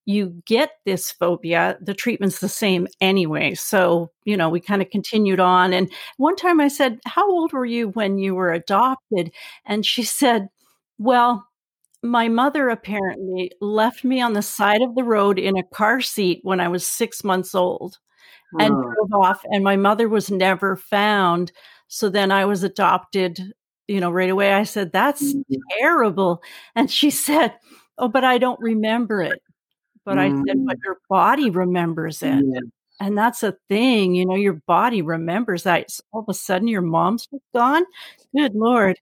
you 0.07 0.41
get 0.47 0.71
this 0.85 1.11
phobia, 1.11 1.77
the 1.81 1.93
treatment's 1.93 2.39
the 2.39 2.49
same 2.49 2.87
anyway. 3.01 3.55
So, 3.55 4.13
you 4.25 4.37
know, 4.37 4.49
we 4.49 4.61
kind 4.61 4.81
of 4.81 4.89
continued 4.89 5.41
on. 5.41 5.73
And 5.73 5.91
one 6.17 6.37
time 6.37 6.61
I 6.61 6.69
said, 6.69 7.01
How 7.05 7.29
old 7.29 7.53
were 7.53 7.67
you 7.67 7.89
when 7.91 8.17
you 8.17 8.35
were 8.35 8.53
adopted? 8.53 9.33
And 9.67 9.85
she 9.85 10.03
said, 10.05 10.49
Well, 10.97 11.47
my 12.03 12.29
mother 12.29 12.69
apparently 12.69 13.51
left 13.61 14.05
me 14.05 14.21
on 14.21 14.33
the 14.33 14.43
side 14.43 14.81
of 14.81 14.95
the 14.95 15.03
road 15.03 15.39
in 15.39 15.57
a 15.59 15.65
car 15.65 16.01
seat 16.01 16.41
when 16.43 16.61
I 16.61 16.69
was 16.69 16.87
six 16.87 17.25
months 17.25 17.55
old 17.55 17.99
and 18.61 18.71
drove 18.71 19.13
off, 19.13 19.43
and 19.51 19.65
my 19.65 19.77
mother 19.77 20.09
was 20.09 20.31
never 20.31 20.77
found. 20.77 21.51
So 21.89 22.09
then 22.09 22.31
I 22.31 22.45
was 22.45 22.63
adopted, 22.63 23.53
you 23.89 24.01
know, 24.01 24.11
right 24.11 24.31
away. 24.31 24.53
I 24.53 24.63
said, 24.63 24.93
That's 24.93 25.35
mm-hmm. 25.35 25.55
terrible. 25.81 26.43
And 26.77 26.91
she 26.91 27.11
said, 27.27 27.55
Oh, 27.99 28.09
but 28.09 28.25
I 28.25 28.39
don't 28.39 28.61
remember 28.61 29.21
it. 29.23 29.43
But 30.07 30.17
mm. 30.17 30.21
I 30.21 30.29
said, 30.47 30.65
but 30.65 30.79
mm. 30.79 30.85
your 30.85 30.99
body 31.11 31.51
remembers 31.51 32.23
it. 32.23 32.43
Yeah. 32.43 32.61
And 32.99 33.19
that's 33.19 33.43
a 33.43 33.57
thing, 33.69 34.15
you 34.15 34.25
know, 34.25 34.37
your 34.37 34.55
body 34.67 35.03
remembers 35.03 35.65
that. 35.65 35.91
all 36.13 36.23
of 36.23 36.29
a 36.29 36.35
sudden 36.35 36.69
your 36.69 36.81
mom's 36.81 37.29
gone. 37.55 37.85
Good 38.35 38.55
Lord. 38.55 38.99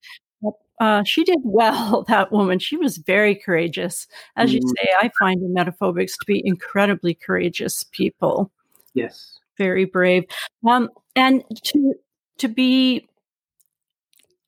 uh, 0.81 1.05
she 1.05 1.23
did 1.23 1.39
well, 1.45 2.03
that 2.09 2.33
woman. 2.33 2.59
She 2.59 2.77
was 2.77 2.97
very 2.97 3.37
courageous. 3.37 4.09
As 4.35 4.51
mm-hmm. 4.51 4.57
you 4.57 4.75
say, 4.77 4.89
I 5.01 5.11
find 5.19 5.41
emetophobics 5.41 6.13
to 6.19 6.25
be 6.27 6.43
incredibly 6.45 7.15
courageous 7.15 7.85
people. 7.93 8.51
Yes. 8.95 9.39
Very 9.59 9.85
brave. 9.85 10.25
Um, 10.67 10.89
and 11.15 11.45
to 11.67 11.95
to 12.39 12.49
be 12.49 13.07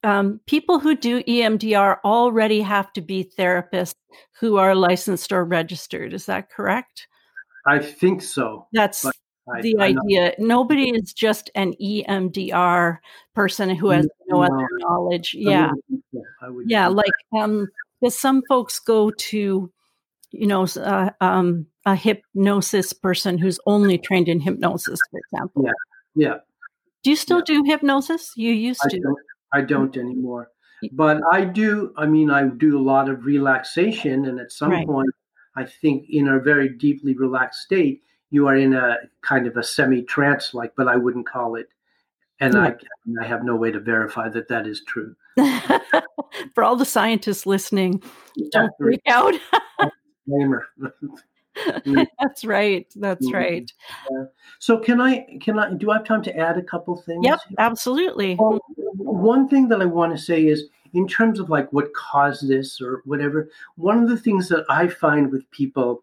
um, 0.02 0.40
people 0.46 0.78
who 0.78 0.94
do 0.94 1.22
EMDR 1.24 1.98
already 2.04 2.60
have 2.60 2.92
to 2.94 3.00
be 3.00 3.30
therapists 3.38 3.94
who 4.38 4.56
are 4.56 4.74
licensed 4.74 5.32
or 5.32 5.44
registered. 5.44 6.12
Is 6.12 6.26
that 6.26 6.50
correct? 6.50 7.08
I 7.66 7.78
think 7.80 8.22
so. 8.22 8.68
That's 8.72 9.04
I, 9.04 9.60
the 9.60 9.76
I 9.78 9.84
idea. 9.86 10.34
Nobody 10.38 10.90
is 10.90 11.12
just 11.12 11.50
an 11.54 11.74
EMDR 11.82 12.98
person 13.34 13.70
who 13.70 13.90
has 13.90 14.08
no, 14.28 14.38
no 14.38 14.44
other 14.44 14.68
knowledge. 14.78 15.34
Yeah. 15.34 15.70
yeah. 16.66 16.88
Like, 16.88 17.10
um, 17.36 17.66
because 18.00 18.18
some 18.18 18.42
folks 18.48 18.78
go 18.78 19.10
to, 19.10 19.72
you 20.30 20.46
know, 20.46 20.66
uh, 20.76 21.10
um, 21.20 21.66
a 21.84 21.96
hypnosis 21.96 22.92
person 22.92 23.38
who's 23.38 23.58
only 23.66 23.98
trained 23.98 24.28
in 24.28 24.40
hypnosis, 24.40 25.00
for 25.10 25.18
example. 25.18 25.64
Yeah. 25.64 25.72
Yeah. 26.14 26.34
Do 27.02 27.10
you 27.10 27.16
still 27.16 27.38
yeah. 27.38 27.54
do 27.54 27.64
hypnosis? 27.64 28.32
You 28.36 28.52
used 28.52 28.80
to. 28.90 29.00
I 29.52 29.60
mm. 29.60 29.68
don't 29.68 29.96
anymore. 29.96 30.50
But 30.92 31.20
I 31.32 31.44
do, 31.44 31.92
I 31.96 32.06
mean, 32.06 32.30
I 32.30 32.46
do 32.48 32.78
a 32.78 32.82
lot 32.82 33.08
of 33.08 33.24
relaxation. 33.24 34.26
And 34.26 34.38
at 34.38 34.52
some 34.52 34.70
right. 34.70 34.86
point, 34.86 35.08
I 35.56 35.64
think 35.64 36.06
in 36.10 36.28
a 36.28 36.38
very 36.38 36.68
deeply 36.68 37.14
relaxed 37.14 37.62
state, 37.62 38.02
you 38.30 38.46
are 38.46 38.56
in 38.56 38.74
a 38.74 38.96
kind 39.22 39.46
of 39.46 39.56
a 39.56 39.62
semi 39.62 40.02
trance 40.02 40.52
like, 40.52 40.72
but 40.76 40.88
I 40.88 40.96
wouldn't 40.96 41.26
call 41.26 41.54
it. 41.54 41.68
And 42.40 42.54
yeah. 42.54 42.60
I, 42.60 42.70
hmm. 43.06 43.20
I 43.22 43.26
have 43.26 43.44
no 43.44 43.56
way 43.56 43.70
to 43.70 43.80
verify 43.80 44.28
that 44.28 44.48
that 44.48 44.66
is 44.66 44.82
true. 44.86 45.14
For 46.54 46.62
all 46.62 46.76
the 46.76 46.84
scientists 46.84 47.46
listening, 47.46 48.02
don't 48.50 48.72
freak 48.78 49.00
out. 49.08 49.34
That's 52.20 52.44
right. 52.44 52.86
That's 52.96 53.26
mm-hmm. 53.26 53.36
right. 53.36 53.72
Yeah. 54.10 54.24
So 54.58 54.78
can 54.78 55.00
I 55.00 55.38
can 55.40 55.58
I 55.58 55.72
do 55.74 55.90
I 55.90 55.98
have 55.98 56.06
time 56.06 56.22
to 56.22 56.36
add 56.36 56.58
a 56.58 56.62
couple 56.62 56.96
things? 56.96 57.24
Yep, 57.24 57.40
absolutely. 57.58 58.36
Well, 58.38 58.60
one 58.96 59.48
thing 59.48 59.68
that 59.68 59.80
I 59.80 59.86
want 59.86 60.16
to 60.16 60.22
say 60.22 60.46
is 60.46 60.64
in 60.92 61.06
terms 61.06 61.38
of 61.38 61.50
like 61.50 61.72
what 61.72 61.92
caused 61.94 62.48
this 62.48 62.80
or 62.80 63.02
whatever, 63.04 63.50
one 63.76 64.02
of 64.02 64.08
the 64.08 64.16
things 64.16 64.48
that 64.48 64.64
I 64.68 64.88
find 64.88 65.30
with 65.30 65.50
people 65.50 66.02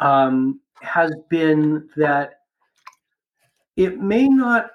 um, 0.00 0.60
has 0.80 1.12
been 1.28 1.88
that 1.96 2.40
it 3.76 4.00
may 4.00 4.28
not 4.28 4.70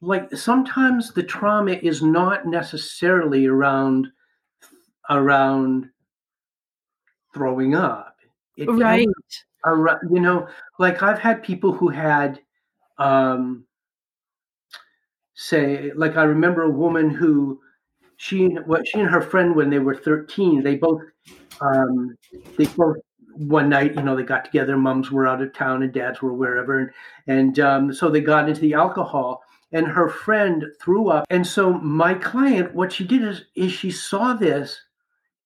like 0.00 0.34
sometimes 0.36 1.12
the 1.12 1.22
trauma 1.22 1.72
is 1.72 2.02
not 2.02 2.46
necessarily 2.46 3.46
around 3.46 4.08
around 5.10 5.88
throwing 7.34 7.74
up 7.74 8.16
it 8.56 8.68
right 8.68 9.06
you 10.10 10.20
know 10.20 10.46
like 10.78 11.02
i've 11.02 11.18
had 11.18 11.42
people 11.42 11.72
who 11.72 11.88
had 11.88 12.40
um 12.98 13.64
say 15.34 15.92
like 15.94 16.16
i 16.16 16.22
remember 16.22 16.62
a 16.62 16.70
woman 16.70 17.10
who 17.10 17.60
she 18.16 18.46
what 18.66 18.86
she 18.86 19.00
and 19.00 19.10
her 19.10 19.22
friend 19.22 19.54
when 19.54 19.70
they 19.70 19.78
were 19.78 19.94
13 19.94 20.62
they 20.62 20.76
both 20.76 21.00
um 21.60 22.16
they 22.58 22.66
both 22.76 22.96
one 23.34 23.68
night, 23.68 23.94
you 23.94 24.02
know, 24.02 24.16
they 24.16 24.22
got 24.22 24.44
together. 24.44 24.76
Mums 24.76 25.10
were 25.10 25.26
out 25.26 25.42
of 25.42 25.52
town 25.52 25.82
and 25.82 25.92
dads 25.92 26.22
were 26.22 26.34
wherever, 26.34 26.78
and 26.78 26.90
and 27.26 27.60
um, 27.60 27.92
so 27.92 28.08
they 28.08 28.20
got 28.20 28.48
into 28.48 28.60
the 28.60 28.74
alcohol. 28.74 29.42
And 29.74 29.86
her 29.86 30.10
friend 30.10 30.66
threw 30.82 31.08
up, 31.08 31.24
and 31.30 31.46
so 31.46 31.72
my 31.72 32.12
client, 32.12 32.74
what 32.74 32.92
she 32.92 33.04
did 33.04 33.22
is, 33.22 33.44
is 33.54 33.72
she 33.72 33.90
saw 33.90 34.34
this, 34.34 34.78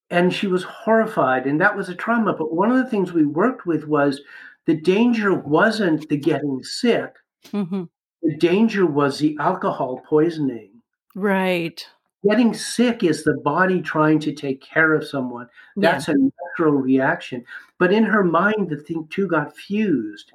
and 0.09 0.33
she 0.33 0.47
was 0.47 0.63
horrified, 0.63 1.45
and 1.45 1.59
that 1.61 1.75
was 1.75 1.89
a 1.89 1.95
trauma. 1.95 2.33
But 2.33 2.53
one 2.53 2.71
of 2.71 2.77
the 2.77 2.89
things 2.89 3.11
we 3.11 3.25
worked 3.25 3.65
with 3.65 3.87
was 3.87 4.21
the 4.65 4.75
danger 4.75 5.33
wasn't 5.33 6.07
the 6.09 6.17
getting 6.17 6.63
sick. 6.63 7.15
Mm-hmm. 7.47 7.83
The 8.23 8.37
danger 8.37 8.85
was 8.85 9.19
the 9.19 9.37
alcohol 9.39 10.01
poisoning. 10.07 10.71
Right 11.15 11.85
getting 12.27 12.53
sick 12.53 13.03
is 13.03 13.23
the 13.23 13.35
body 13.43 13.81
trying 13.81 14.19
to 14.19 14.33
take 14.33 14.61
care 14.61 14.93
of 14.93 15.07
someone. 15.07 15.47
That's 15.75 16.07
yeah. 16.07 16.15
a 16.15 16.17
natural 16.17 16.81
reaction. 16.81 17.43
But 17.77 17.93
in 17.93 18.03
her 18.03 18.23
mind, 18.23 18.69
the 18.69 18.77
thing 18.77 19.07
too 19.09 19.27
got 19.27 19.55
fused, 19.55 20.33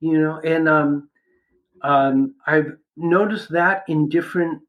you 0.00 0.18
know, 0.18 0.40
and 0.40 0.68
um, 0.68 1.08
um, 1.82 2.34
I've 2.46 2.76
noticed 2.96 3.50
that 3.50 3.84
in 3.88 4.08
different 4.08 4.62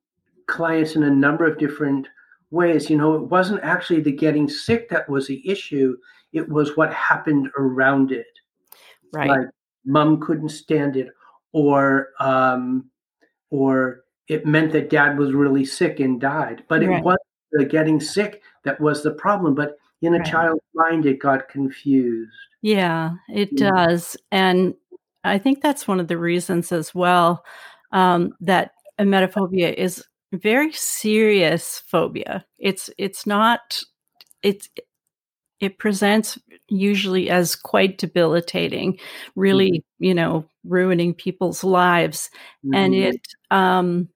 clients 0.48 0.96
in 0.96 1.04
a 1.04 1.10
number 1.10 1.46
of 1.46 1.58
different 1.58 2.08
ways. 2.52 2.90
You 2.90 2.98
know, 2.98 3.16
it 3.16 3.24
wasn't 3.24 3.64
actually 3.64 4.02
the 4.02 4.12
getting 4.12 4.48
sick 4.48 4.90
that 4.90 5.10
was 5.10 5.28
the 5.28 5.48
issue, 5.50 5.98
it 6.34 6.48
was 6.48 6.78
what 6.78 6.94
happened 6.94 7.50
around 7.58 8.12
it. 8.12 8.28
Right. 9.14 9.30
Like 9.30 9.48
mom 9.86 10.22
couldn't 10.22 10.50
stand 10.50 10.96
it, 10.96 11.08
or, 11.52 12.10
um, 12.20 12.90
or, 13.50 14.04
it 14.28 14.46
meant 14.46 14.72
that 14.72 14.90
dad 14.90 15.18
was 15.18 15.34
really 15.34 15.66
sick 15.66 16.00
and 16.00 16.22
died. 16.22 16.64
But 16.70 16.82
right. 16.82 17.00
it 17.00 17.04
wasn't 17.04 17.22
the 17.52 17.66
getting 17.66 18.00
sick 18.00 18.42
that 18.64 18.80
was 18.80 19.04
the 19.04 19.12
problem. 19.12 19.56
But 19.56 19.76
in 20.02 20.14
a 20.16 20.20
right. 20.20 20.26
child's 20.26 20.64
mind, 20.74 21.06
it 21.06 21.20
got 21.20 21.50
confused. 21.50 22.32
Yeah, 22.62 23.16
it 23.28 23.50
yeah. 23.52 23.72
does. 23.72 24.16
And 24.32 24.74
I 25.26 25.38
think 25.38 25.62
that's 25.62 25.86
one 25.86 26.00
of 26.00 26.08
the 26.08 26.18
reasons 26.18 26.72
as 26.72 26.96
well 26.96 27.44
um, 27.92 28.34
that 28.40 28.72
emetophobia 29.00 29.74
is 29.74 30.06
very 30.32 30.72
serious 30.72 31.84
phobia. 31.88 32.46
It's 32.58 32.90
it's 32.98 33.26
not 33.26 33.82
it's 34.42 34.70
it 35.60 35.78
presents 35.78 36.40
usually 36.70 37.30
as 37.30 37.56
quite 37.56 38.00
debilitating, 38.00 38.98
really, 39.36 39.72
mm-hmm. 39.72 40.04
you 40.06 40.14
know, 40.14 40.46
ruining 40.64 41.14
people's 41.14 41.64
lives, 41.64 42.30
mm-hmm. 42.66 42.74
and 42.74 42.96
it 42.96 43.28
um, 43.52 44.10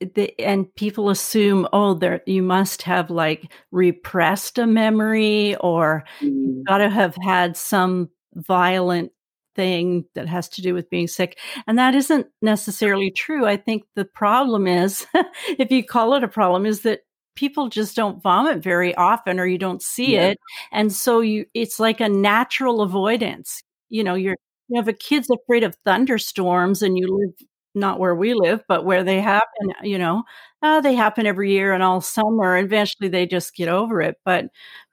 the, 0.00 0.38
and 0.40 0.74
people 0.74 1.10
assume, 1.10 1.66
oh, 1.72 1.94
there 1.94 2.22
you 2.26 2.42
must 2.42 2.82
have 2.82 3.10
like 3.10 3.52
repressed 3.70 4.58
a 4.58 4.66
memory 4.66 5.56
or 5.56 6.04
mm. 6.20 6.64
got 6.64 6.78
to 6.78 6.90
have 6.90 7.16
had 7.22 7.56
some 7.56 8.10
violent 8.34 9.12
thing 9.56 10.04
that 10.14 10.28
has 10.28 10.48
to 10.50 10.62
do 10.62 10.74
with 10.74 10.90
being 10.90 11.08
sick. 11.08 11.38
And 11.66 11.78
that 11.78 11.94
isn't 11.94 12.26
necessarily 12.42 13.10
true. 13.10 13.46
I 13.46 13.56
think 13.56 13.84
the 13.94 14.04
problem 14.04 14.66
is, 14.66 15.06
if 15.58 15.70
you 15.70 15.84
call 15.84 16.14
it 16.14 16.24
a 16.24 16.28
problem, 16.28 16.66
is 16.66 16.82
that 16.82 17.00
people 17.34 17.68
just 17.68 17.96
don't 17.96 18.22
vomit 18.22 18.62
very 18.62 18.94
often 18.94 19.40
or 19.40 19.46
you 19.46 19.58
don't 19.58 19.82
see 19.82 20.14
yeah. 20.14 20.28
it. 20.28 20.38
And 20.72 20.92
so 20.92 21.20
you 21.20 21.46
it's 21.54 21.80
like 21.80 22.00
a 22.00 22.08
natural 22.08 22.82
avoidance. 22.82 23.62
You 23.88 24.04
know, 24.04 24.14
you're 24.14 24.36
you 24.68 24.80
have 24.80 24.88
a 24.88 24.92
kid's 24.92 25.28
afraid 25.30 25.64
of 25.64 25.76
thunderstorms 25.84 26.82
and 26.82 26.98
you 26.98 27.06
live 27.08 27.48
not 27.76 28.00
where 28.00 28.14
we 28.14 28.34
live, 28.34 28.64
but 28.66 28.84
where 28.84 29.04
they 29.04 29.20
happen, 29.20 29.72
you 29.82 29.98
know, 29.98 30.24
uh, 30.62 30.80
they 30.80 30.94
happen 30.94 31.26
every 31.26 31.52
year 31.52 31.74
and 31.74 31.82
all 31.82 32.00
summer. 32.00 32.56
Eventually 32.56 33.08
they 33.08 33.26
just 33.26 33.54
get 33.54 33.68
over 33.68 34.00
it. 34.00 34.16
But, 34.24 34.46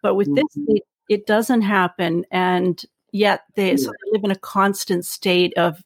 but 0.04 0.16
with 0.16 0.28
mm-hmm. 0.28 0.36
this, 0.36 0.58
it, 0.68 0.84
it, 1.10 1.26
doesn't 1.26 1.62
happen. 1.62 2.26
And 2.30 2.84
yet 3.14 3.44
they, 3.56 3.72
yeah. 3.72 3.78
so 3.78 3.92
they 3.92 4.12
live 4.12 4.26
in 4.26 4.32
a 4.32 4.36
constant 4.36 5.06
state 5.06 5.54
of 5.58 5.82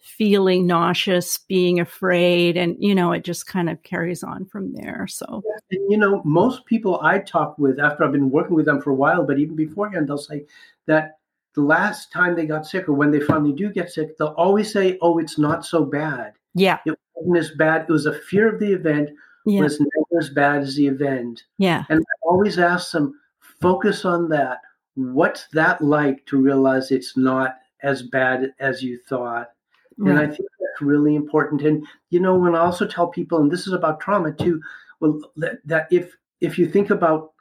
feeling 0.00 0.66
nauseous, 0.66 1.38
being 1.48 1.78
afraid. 1.78 2.56
And, 2.56 2.76
you 2.78 2.94
know, 2.94 3.12
it 3.12 3.24
just 3.24 3.46
kind 3.46 3.70
of 3.70 3.82
carries 3.82 4.22
on 4.22 4.46
from 4.46 4.72
there. 4.72 5.06
So, 5.06 5.42
and, 5.70 5.90
you 5.90 5.96
know, 5.96 6.22
most 6.24 6.66
people 6.66 7.00
I 7.02 7.20
talk 7.20 7.56
with 7.58 7.78
after 7.78 8.04
I've 8.04 8.12
been 8.12 8.30
working 8.30 8.56
with 8.56 8.66
them 8.66 8.82
for 8.82 8.90
a 8.90 8.94
while, 8.94 9.24
but 9.24 9.38
even 9.38 9.54
beforehand, 9.54 10.08
they'll 10.08 10.18
say 10.18 10.46
that 10.86 11.18
the 11.54 11.62
last 11.62 12.12
time 12.12 12.34
they 12.34 12.46
got 12.46 12.66
sick 12.66 12.88
or 12.88 12.94
when 12.94 13.10
they 13.10 13.20
finally 13.20 13.52
do 13.52 13.70
get 13.70 13.90
sick, 13.90 14.16
they'll 14.16 14.28
always 14.38 14.72
say, 14.72 14.98
"Oh, 15.02 15.18
it's 15.18 15.38
not 15.38 15.66
so 15.66 15.84
bad." 15.84 16.32
Yeah, 16.54 16.78
it 16.86 16.98
wasn't 17.14 17.36
as 17.36 17.56
bad. 17.56 17.82
It 17.82 17.92
was 17.92 18.06
a 18.06 18.18
fear 18.20 18.52
of 18.52 18.58
the 18.58 18.72
event. 18.72 19.10
Yeah. 19.44 19.62
was 19.62 19.80
never 19.80 20.20
as 20.20 20.30
bad 20.30 20.62
as 20.62 20.76
the 20.76 20.86
event. 20.86 21.42
Yeah, 21.58 21.84
and 21.90 22.00
I 22.00 22.14
always 22.22 22.58
ask 22.58 22.92
them, 22.92 23.20
focus 23.60 24.04
on 24.04 24.28
that. 24.30 24.60
What's 24.94 25.46
that 25.52 25.82
like 25.82 26.24
to 26.26 26.36
realize 26.36 26.90
it's 26.90 27.16
not 27.16 27.56
as 27.82 28.02
bad 28.02 28.52
as 28.60 28.82
you 28.82 28.98
thought? 29.08 29.50
Right. 29.98 30.10
And 30.10 30.18
I 30.18 30.26
think 30.26 30.48
that's 30.60 30.82
really 30.82 31.14
important. 31.14 31.62
And 31.62 31.86
you 32.10 32.20
know, 32.20 32.36
when 32.36 32.54
I 32.54 32.58
also 32.58 32.86
tell 32.86 33.08
people, 33.08 33.40
and 33.40 33.50
this 33.50 33.66
is 33.66 33.72
about 33.72 34.00
trauma 34.00 34.32
too, 34.32 34.60
well, 35.00 35.20
that, 35.36 35.66
that 35.66 35.88
if 35.90 36.14
if 36.40 36.58
you 36.58 36.66
think 36.66 36.90
about, 36.90 37.32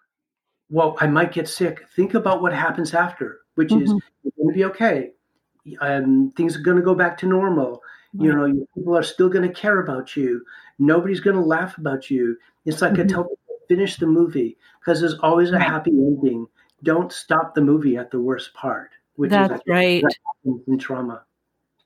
well, 0.70 0.96
I 1.00 1.08
might 1.08 1.34
get 1.34 1.48
sick. 1.48 1.86
Think 1.96 2.14
about 2.14 2.42
what 2.42 2.54
happens 2.54 2.94
after 2.94 3.42
which 3.56 3.70
mm-hmm. 3.70 3.84
is 3.84 4.34
going 4.38 4.48
to 4.50 4.54
be 4.54 4.66
okay. 4.66 5.12
Um, 5.80 6.34
things 6.36 6.56
are 6.56 6.62
going 6.62 6.78
to 6.78 6.84
go 6.84 6.96
back 6.96 7.18
to 7.20 7.28
normal. 7.28 7.82
Right. 8.14 8.26
You 8.26 8.34
know, 8.34 8.66
people 8.76 8.98
are 8.98 9.04
still 9.04 9.30
going 9.30 9.48
to 9.48 9.54
care 9.54 9.80
about 9.80 10.16
you. 10.16 10.44
Nobody's 10.80 11.20
going 11.20 11.36
to 11.36 11.42
laugh 11.42 11.78
about 11.78 12.10
you. 12.10 12.38
It's 12.66 12.82
like 12.82 12.94
mm-hmm. 12.94 13.04
I 13.04 13.06
tell 13.06 13.24
people, 13.24 13.38
finish 13.68 13.98
the 13.98 14.08
movie 14.08 14.58
because 14.80 15.00
there's 15.00 15.18
always 15.20 15.52
a 15.52 15.60
happy 15.60 15.92
ending. 15.92 16.48
Don't 16.84 17.12
stop 17.12 17.54
the 17.54 17.62
movie 17.62 17.98
at 17.98 18.12
the 18.12 18.20
worst 18.20 18.54
part, 18.54 18.92
which 19.16 19.32
That's 19.32 19.54
is 19.54 19.62
right. 19.68 20.04
in 20.68 20.78
trauma. 20.80 21.24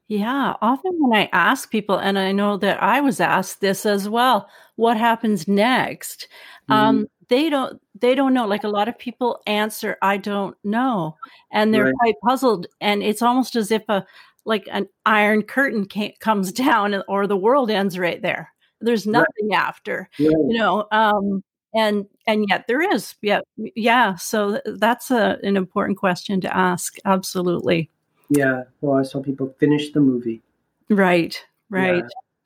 Yeah, 0.07 0.53
often 0.61 0.91
when 0.99 1.19
I 1.19 1.29
ask 1.33 1.71
people, 1.71 1.97
and 1.97 2.19
I 2.19 2.31
know 2.31 2.57
that 2.57 2.81
I 2.81 3.01
was 3.01 3.19
asked 3.19 3.59
this 3.59 3.85
as 3.85 4.07
well, 4.07 4.47
what 4.75 4.97
happens 4.97 5.47
next? 5.47 6.27
Mm-hmm. 6.69 6.73
Um, 6.73 7.07
they 7.27 7.49
don't 7.49 7.81
they 7.99 8.13
don't 8.13 8.33
know. 8.33 8.45
Like 8.45 8.63
a 8.63 8.69
lot 8.69 8.87
of 8.87 8.99
people 8.99 9.41
answer, 9.47 9.97
I 10.03 10.17
don't 10.17 10.55
know, 10.63 11.17
and 11.51 11.73
they're 11.73 11.85
right. 11.85 11.93
quite 11.99 12.15
puzzled. 12.23 12.67
And 12.81 13.01
it's 13.01 13.23
almost 13.23 13.55
as 13.55 13.71
if 13.71 13.81
a 13.89 14.05
like 14.45 14.67
an 14.71 14.87
iron 15.07 15.41
curtain 15.41 15.87
comes 16.19 16.51
down, 16.53 17.01
or 17.07 17.25
the 17.25 17.37
world 17.37 17.71
ends 17.71 17.97
right 17.97 18.21
there. 18.21 18.51
There's 18.81 19.07
nothing 19.07 19.49
right. 19.49 19.59
after, 19.59 20.09
you 20.19 20.31
know. 20.49 20.85
Um, 20.91 21.43
and 21.75 22.05
and 22.27 22.45
yet 22.49 22.65
there 22.67 22.81
is, 22.81 23.15
yeah, 23.21 23.41
yeah. 23.57 24.15
So 24.15 24.61
that's 24.65 25.11
a, 25.11 25.37
an 25.43 25.57
important 25.57 25.97
question 25.97 26.41
to 26.41 26.57
ask. 26.57 26.97
Absolutely. 27.05 27.89
Yeah. 28.29 28.63
Well, 28.81 28.97
I 28.97 29.03
saw 29.03 29.21
people 29.21 29.53
finish 29.59 29.91
the 29.91 29.99
movie. 29.99 30.41
Right. 30.89 31.39
Right. 31.69 32.03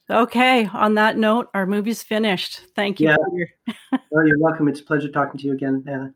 Yeah. 0.10 0.22
Okay. 0.22 0.66
On 0.74 0.96
that 0.96 1.18
note, 1.18 1.50
our 1.54 1.66
movie's 1.66 2.04
finished. 2.04 2.62
Thank 2.76 3.00
you. 3.00 3.10
Yeah. 3.10 3.74
Well, 4.12 4.28
you're 4.28 4.40
welcome. 4.40 4.68
It's 4.68 4.80
a 4.80 4.84
pleasure 4.84 5.10
talking 5.10 5.40
to 5.40 5.46
you 5.46 5.54
again, 5.54 5.84
Anna. 5.88 6.14